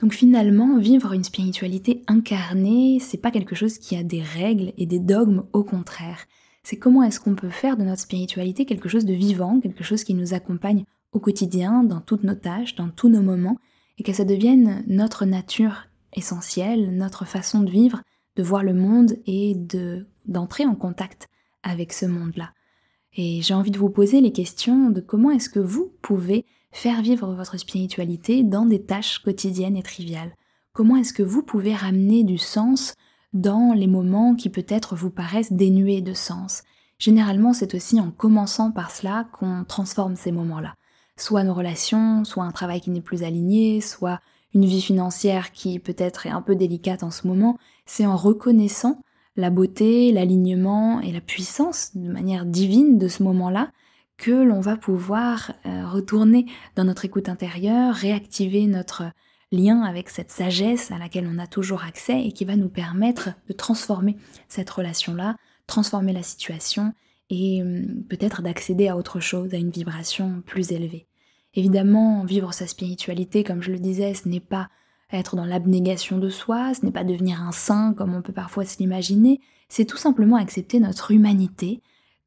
Donc 0.00 0.14
finalement, 0.14 0.78
vivre 0.78 1.12
une 1.12 1.24
spiritualité 1.24 2.02
incarnée, 2.06 2.98
c'est 3.00 3.18
pas 3.18 3.30
quelque 3.30 3.54
chose 3.54 3.78
qui 3.78 3.96
a 3.96 4.02
des 4.02 4.22
règles 4.22 4.72
et 4.78 4.86
des 4.86 4.98
dogmes, 4.98 5.44
au 5.52 5.62
contraire. 5.62 6.26
C'est 6.62 6.78
comment 6.78 7.02
est-ce 7.02 7.20
qu'on 7.20 7.34
peut 7.34 7.50
faire 7.50 7.76
de 7.76 7.84
notre 7.84 8.02
spiritualité 8.02 8.64
quelque 8.64 8.88
chose 8.88 9.04
de 9.04 9.12
vivant, 9.12 9.60
quelque 9.60 9.84
chose 9.84 10.04
qui 10.04 10.14
nous 10.14 10.32
accompagne 10.32 10.84
au 11.12 11.20
quotidien, 11.20 11.84
dans 11.84 12.00
toutes 12.00 12.24
nos 12.24 12.34
tâches, 12.34 12.76
dans 12.76 12.88
tous 12.88 13.08
nos 13.08 13.22
moments, 13.22 13.58
et 13.98 14.02
que 14.02 14.12
ça 14.12 14.24
devienne 14.24 14.84
notre 14.86 15.26
nature 15.26 15.88
essentielle, 16.14 16.96
notre 16.96 17.26
façon 17.26 17.60
de 17.60 17.70
vivre, 17.70 18.00
de 18.36 18.42
voir 18.42 18.62
le 18.62 18.74
monde 18.74 19.16
et 19.26 19.54
de 19.54 20.06
d'entrer 20.26 20.64
en 20.64 20.74
contact 20.74 21.28
avec 21.62 21.92
ce 21.92 22.06
monde-là. 22.06 22.52
Et 23.16 23.42
j'ai 23.42 23.54
envie 23.54 23.70
de 23.70 23.78
vous 23.78 23.90
poser 23.90 24.20
les 24.20 24.32
questions 24.32 24.90
de 24.90 25.00
comment 25.00 25.30
est-ce 25.30 25.50
que 25.50 25.58
vous 25.58 25.92
pouvez 26.02 26.46
faire 26.72 27.02
vivre 27.02 27.34
votre 27.34 27.58
spiritualité 27.58 28.42
dans 28.42 28.66
des 28.66 28.82
tâches 28.82 29.18
quotidiennes 29.18 29.76
et 29.76 29.82
triviales. 29.82 30.34
Comment 30.72 30.96
est-ce 30.96 31.12
que 31.12 31.22
vous 31.22 31.42
pouvez 31.42 31.74
ramener 31.74 32.24
du 32.24 32.38
sens 32.38 32.94
dans 33.32 33.72
les 33.74 33.86
moments 33.86 34.34
qui 34.34 34.50
peut-être 34.50 34.96
vous 34.96 35.10
paraissent 35.10 35.52
dénués 35.52 36.00
de 36.00 36.14
sens? 36.14 36.62
Généralement, 36.98 37.52
c'est 37.52 37.74
aussi 37.74 38.00
en 38.00 38.10
commençant 38.10 38.70
par 38.70 38.90
cela 38.90 39.28
qu'on 39.32 39.64
transforme 39.64 40.16
ces 40.16 40.32
moments-là 40.32 40.74
soit 41.20 41.44
nos 41.44 41.54
relations, 41.54 42.24
soit 42.24 42.44
un 42.44 42.52
travail 42.52 42.80
qui 42.80 42.90
n'est 42.90 43.00
plus 43.00 43.22
aligné, 43.22 43.80
soit 43.80 44.20
une 44.54 44.64
vie 44.64 44.82
financière 44.82 45.52
qui 45.52 45.78
peut-être 45.78 46.26
est 46.26 46.30
un 46.30 46.42
peu 46.42 46.56
délicate 46.56 47.02
en 47.02 47.10
ce 47.10 47.26
moment, 47.26 47.56
c'est 47.86 48.06
en 48.06 48.16
reconnaissant 48.16 49.02
la 49.36 49.50
beauté, 49.50 50.12
l'alignement 50.12 51.00
et 51.00 51.12
la 51.12 51.20
puissance 51.20 51.96
de 51.96 52.10
manière 52.10 52.46
divine 52.46 52.98
de 52.98 53.08
ce 53.08 53.22
moment-là 53.22 53.70
que 54.20 54.30
l'on 54.30 54.60
va 54.60 54.76
pouvoir 54.76 55.52
euh, 55.64 55.88
retourner 55.88 56.44
dans 56.76 56.84
notre 56.84 57.06
écoute 57.06 57.30
intérieure, 57.30 57.94
réactiver 57.94 58.66
notre 58.66 59.04
lien 59.50 59.80
avec 59.80 60.10
cette 60.10 60.30
sagesse 60.30 60.90
à 60.90 60.98
laquelle 60.98 61.26
on 61.26 61.38
a 61.38 61.46
toujours 61.46 61.84
accès 61.84 62.26
et 62.26 62.32
qui 62.32 62.44
va 62.44 62.54
nous 62.54 62.68
permettre 62.68 63.30
de 63.48 63.54
transformer 63.54 64.18
cette 64.46 64.68
relation-là, 64.68 65.36
transformer 65.66 66.12
la 66.12 66.22
situation 66.22 66.92
et 67.30 67.62
hum, 67.62 68.04
peut-être 68.10 68.42
d'accéder 68.42 68.88
à 68.88 68.96
autre 68.98 69.20
chose, 69.20 69.54
à 69.54 69.56
une 69.56 69.70
vibration 69.70 70.42
plus 70.44 70.70
élevée. 70.70 71.06
Évidemment, 71.54 72.22
vivre 72.24 72.52
sa 72.52 72.66
spiritualité, 72.66 73.42
comme 73.42 73.62
je 73.62 73.72
le 73.72 73.78
disais, 73.78 74.12
ce 74.12 74.28
n'est 74.28 74.38
pas 74.38 74.68
être 75.12 75.34
dans 75.34 75.46
l'abnégation 75.46 76.18
de 76.18 76.28
soi, 76.28 76.74
ce 76.74 76.84
n'est 76.84 76.92
pas 76.92 77.04
devenir 77.04 77.42
un 77.42 77.52
saint 77.52 77.94
comme 77.94 78.14
on 78.14 78.20
peut 78.20 78.34
parfois 78.34 78.66
se 78.66 78.78
l'imaginer, 78.78 79.40
c'est 79.70 79.86
tout 79.86 79.96
simplement 79.96 80.36
accepter 80.36 80.78
notre 80.78 81.10
humanité 81.10 81.80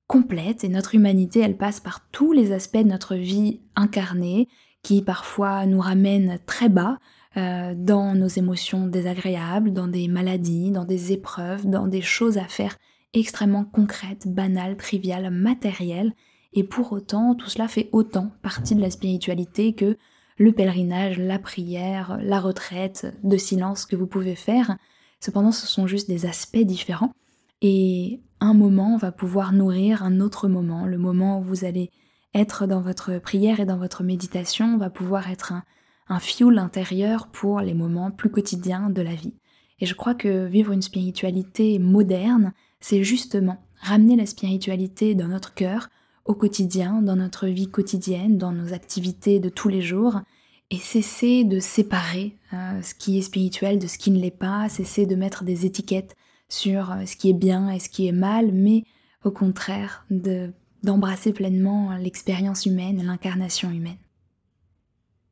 complète, 0.08 0.64
et 0.64 0.70
notre 0.70 0.96
humanité, 0.96 1.40
elle 1.40 1.58
passe 1.58 1.80
par 1.80 2.08
tous 2.12 2.32
les 2.34 2.52
aspects 2.52 2.78
de 2.78 2.90
notre 2.90 3.16
vie 3.16 3.62
incarnée, 3.76 4.48
qui 4.82 5.02
parfois 5.02 5.66
nous 5.66 5.80
ramènent 5.80 6.40
très 6.46 6.70
bas, 6.70 7.00
euh, 7.36 7.74
dans 7.76 8.14
nos 8.14 8.28
émotions 8.28 8.86
désagréables, 8.86 9.74
dans 9.74 9.88
des 9.88 10.08
maladies, 10.08 10.72
dans 10.72 10.86
des 10.86 11.14
épreuves, 11.14 11.68
dans 11.68 11.88
des 11.88 12.02
choses 12.02 12.38
à 12.38 12.46
faire 12.46 12.78
extrêmement 13.14 13.66
concrètes, 13.66 14.28
banales, 14.28 14.78
triviales, 14.78 15.32
matérielles, 15.32 16.14
et 16.54 16.64
pour 16.64 16.92
autant, 16.92 17.34
tout 17.34 17.50
cela 17.50 17.68
fait 17.68 17.90
autant 17.92 18.32
partie 18.42 18.76
de 18.76 18.82
la 18.82 18.92
spiritualité 18.92 19.74
que 19.74 19.98
le 20.38 20.52
pèlerinage, 20.52 21.18
la 21.18 21.40
prière, 21.40 22.20
la 22.22 22.40
retraite 22.40 23.16
de 23.24 23.38
silence 23.38 23.86
que 23.86 23.96
vous 23.96 24.08
pouvez 24.08 24.36
faire. 24.36 24.78
Cependant, 25.20 25.52
ce 25.52 25.68
sont 25.68 25.88
juste 25.88 26.08
des 26.08 26.26
aspects 26.26 26.58
différents. 26.58 27.12
Et 27.62 28.22
un 28.44 28.54
moment 28.54 28.98
va 28.98 29.14
pouvoir 29.14 29.54
nourrir 29.54 30.04
un 30.04 30.20
autre 30.20 30.50
moment. 30.50 30.86
Le 30.86 30.98
moment 30.98 31.40
où 31.40 31.44
vous 31.44 31.64
allez 31.64 31.92
être 32.34 32.68
dans 32.68 32.82
votre 32.82 33.18
prière 33.20 33.60
et 33.62 33.66
dans 33.66 33.78
votre 33.78 34.04
méditation 34.04 34.78
va 34.78 34.90
pouvoir 34.90 35.30
être 35.30 35.54
un, 35.54 35.64
un 36.10 36.20
fuel 36.20 36.58
intérieur 36.58 37.28
pour 37.28 37.62
les 37.62 37.74
moments 37.74 38.12
plus 38.12 38.30
quotidiens 38.30 38.90
de 38.90 39.02
la 39.02 39.16
vie. 39.16 39.34
Et 39.80 39.86
je 39.86 39.96
crois 39.96 40.14
que 40.14 40.46
vivre 40.46 40.74
une 40.74 40.82
spiritualité 40.82 41.80
moderne, 41.80 42.52
c'est 42.82 43.04
justement 43.04 43.64
ramener 43.80 44.18
la 44.18 44.26
spiritualité 44.26 45.16
dans 45.16 45.30
notre 45.30 45.54
cœur, 45.54 45.90
au 46.26 46.36
quotidien, 46.36 47.02
dans 47.02 47.16
notre 47.16 47.48
vie 47.48 47.70
quotidienne, 47.70 48.38
dans 48.38 48.52
nos 48.52 48.74
activités 48.74 49.40
de 49.40 49.50
tous 49.50 49.70
les 49.70 49.82
jours, 49.82 50.22
et 50.70 50.78
cesser 50.78 51.44
de 51.44 51.60
séparer 51.60 52.36
euh, 52.54 52.82
ce 52.82 52.94
qui 52.94 53.18
est 53.18 53.22
spirituel 53.22 53.80
de 53.80 53.88
ce 53.88 53.98
qui 53.98 54.12
ne 54.12 54.20
l'est 54.20 54.32
pas, 54.32 54.68
cesser 54.70 55.06
de 55.06 55.16
mettre 55.16 55.44
des 55.44 55.66
étiquettes 55.66 56.16
sur 56.54 56.92
euh, 56.92 57.06
ce 57.06 57.16
qui 57.16 57.30
est 57.30 57.34
bien 57.34 57.70
et 57.70 57.80
ce 57.80 57.90
qui 57.90 58.08
est 58.08 58.14
mal, 58.14 58.52
mais 58.52 58.84
au 59.24 59.32
contraire 59.32 60.06
de 60.10 60.52
d'embrasser 60.84 61.32
pleinement 61.32 61.96
l'expérience 61.96 62.66
humaine, 62.66 63.06
l'incarnation 63.06 63.72
humaine. 63.72 63.98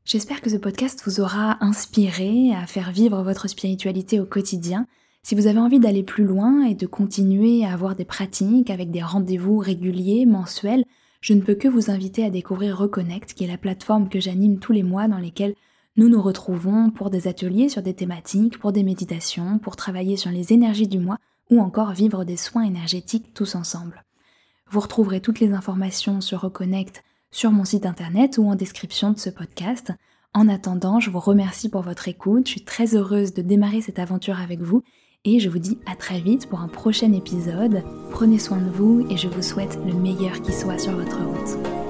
J'espère 0.05 0.39
que 0.39 0.49
ce 0.49 0.55
podcast 0.55 1.01
vous 1.05 1.19
aura 1.19 1.57
inspiré 1.61 2.53
à 2.55 2.65
faire 2.67 2.93
vivre 2.93 3.21
votre 3.21 3.49
spiritualité 3.49 4.21
au 4.21 4.25
quotidien 4.25 4.87
si 5.23 5.35
vous 5.35 5.47
avez 5.47 5.59
envie 5.59 5.79
d'aller 5.79 6.03
plus 6.03 6.23
loin 6.23 6.63
et 6.63 6.73
de 6.73 6.87
continuer 6.87 7.63
à 7.63 7.73
avoir 7.73 7.95
des 7.95 8.05
pratiques 8.05 8.71
avec 8.71 8.89
des 8.89 9.03
rendez-vous 9.03 9.59
réguliers, 9.59 10.25
mensuels, 10.25 10.83
je 11.21 11.33
ne 11.33 11.41
peux 11.41 11.53
que 11.53 11.67
vous 11.67 11.91
inviter 11.91 12.25
à 12.25 12.31
découvrir 12.31 12.77
Reconnect, 12.77 13.33
qui 13.35 13.43
est 13.43 13.47
la 13.47 13.59
plateforme 13.59 14.09
que 14.09 14.19
j'anime 14.19 14.57
tous 14.57 14.71
les 14.71 14.81
mois 14.81 15.07
dans 15.07 15.19
lesquelles 15.19 15.53
Nous 15.97 16.07
nous 16.07 16.21
retrouvons 16.21 16.89
pour 16.89 17.09
des 17.09 17.27
ateliers 17.27 17.67
sur 17.67 17.81
des 17.81 17.93
thématiques, 17.93 18.59
pour 18.59 18.71
des 18.71 18.83
méditations, 18.83 19.59
pour 19.59 19.75
travailler 19.75 20.15
sur 20.15 20.31
les 20.31 20.53
énergies 20.53 20.87
du 20.87 20.99
mois 20.99 21.17
ou 21.49 21.59
encore 21.59 21.91
vivre 21.91 22.23
des 22.23 22.37
soins 22.37 22.63
énergétiques 22.63 23.33
tous 23.33 23.55
ensemble. 23.55 24.05
Vous 24.69 24.79
retrouverez 24.79 25.19
toutes 25.19 25.41
les 25.41 25.51
informations 25.51 26.21
sur 26.21 26.41
Reconnect 26.41 27.03
sur 27.29 27.51
mon 27.51 27.65
site 27.65 27.85
internet 27.85 28.37
ou 28.37 28.47
en 28.47 28.55
description 28.55 29.11
de 29.11 29.19
ce 29.19 29.29
podcast. 29.29 29.91
En 30.33 30.47
attendant, 30.47 31.01
je 31.01 31.09
vous 31.09 31.19
remercie 31.19 31.67
pour 31.67 31.81
votre 31.81 32.07
écoute, 32.07 32.47
je 32.47 32.51
suis 32.51 32.63
très 32.63 32.95
heureuse 32.95 33.33
de 33.33 33.41
démarrer 33.41 33.81
cette 33.81 33.99
aventure 33.99 34.39
avec 34.39 34.61
vous 34.61 34.83
et 35.25 35.39
je 35.41 35.49
vous 35.49 35.59
dis 35.59 35.77
à 35.85 35.95
très 35.95 36.21
vite 36.21 36.47
pour 36.47 36.61
un 36.61 36.69
prochain 36.69 37.11
épisode. 37.11 37.83
Prenez 38.11 38.39
soin 38.39 38.59
de 38.59 38.69
vous 38.69 39.05
et 39.09 39.17
je 39.17 39.27
vous 39.27 39.41
souhaite 39.41 39.77
le 39.85 39.93
meilleur 39.93 40.41
qui 40.41 40.53
soit 40.53 40.79
sur 40.79 40.93
votre 40.93 41.21
route. 41.21 41.80